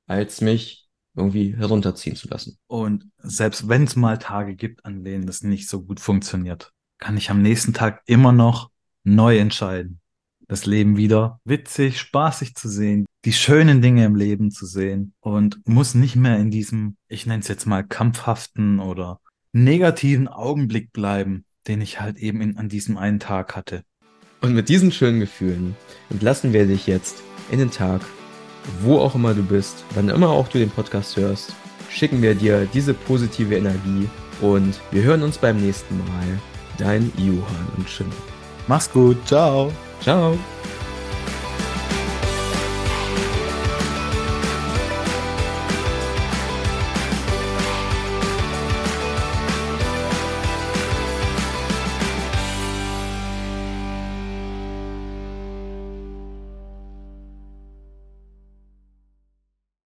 als 0.06 0.40
mich 0.40 0.88
irgendwie 1.14 1.56
herunterziehen 1.56 2.16
zu 2.16 2.28
lassen. 2.28 2.58
Und 2.66 3.10
selbst 3.18 3.68
wenn 3.68 3.84
es 3.84 3.94
mal 3.94 4.18
Tage 4.18 4.56
gibt, 4.56 4.84
an 4.84 5.04
denen 5.04 5.26
das 5.26 5.44
nicht 5.44 5.68
so 5.68 5.82
gut 5.82 6.00
funktioniert, 6.00 6.72
kann 6.98 7.16
ich 7.16 7.30
am 7.30 7.42
nächsten 7.42 7.74
Tag 7.74 8.02
immer 8.06 8.32
noch 8.32 8.70
neu 9.04 9.38
entscheiden 9.38 10.00
das 10.48 10.66
Leben 10.66 10.96
wieder 10.96 11.40
witzig, 11.44 12.00
spaßig 12.00 12.54
zu 12.54 12.68
sehen, 12.68 13.06
die 13.24 13.32
schönen 13.32 13.82
Dinge 13.82 14.04
im 14.04 14.16
Leben 14.16 14.50
zu 14.50 14.66
sehen 14.66 15.12
und 15.20 15.60
muss 15.66 15.94
nicht 15.94 16.16
mehr 16.16 16.38
in 16.38 16.50
diesem, 16.50 16.96
ich 17.08 17.26
nenne 17.26 17.40
es 17.40 17.48
jetzt 17.48 17.66
mal 17.66 17.84
kampfhaften 17.84 18.80
oder 18.80 19.20
negativen 19.52 20.26
Augenblick 20.26 20.92
bleiben, 20.92 21.44
den 21.66 21.80
ich 21.80 22.00
halt 22.00 22.16
eben 22.16 22.40
in, 22.40 22.56
an 22.56 22.68
diesem 22.68 22.96
einen 22.96 23.20
Tag 23.20 23.54
hatte. 23.54 23.82
Und 24.40 24.54
mit 24.54 24.68
diesen 24.68 24.92
schönen 24.92 25.20
Gefühlen 25.20 25.76
entlassen 26.10 26.52
wir 26.52 26.66
dich 26.66 26.86
jetzt 26.86 27.22
in 27.50 27.58
den 27.58 27.70
Tag, 27.70 28.00
wo 28.80 28.98
auch 28.98 29.14
immer 29.14 29.34
du 29.34 29.42
bist, 29.42 29.84
wann 29.94 30.08
immer 30.08 30.30
auch 30.30 30.48
du 30.48 30.58
den 30.58 30.70
Podcast 30.70 31.16
hörst, 31.16 31.54
schicken 31.90 32.22
wir 32.22 32.34
dir 32.34 32.66
diese 32.72 32.94
positive 32.94 33.56
Energie 33.56 34.08
und 34.40 34.80
wir 34.92 35.02
hören 35.02 35.22
uns 35.22 35.38
beim 35.38 35.60
nächsten 35.60 35.98
Mal. 35.98 36.40
Dein 36.78 37.10
Johann 37.16 37.66
und 37.76 37.88
Schimmel. 37.90 38.12
Mach's 38.68 38.90
gut, 38.90 39.16
ciao. 39.26 39.72
Ciao. 40.00 40.36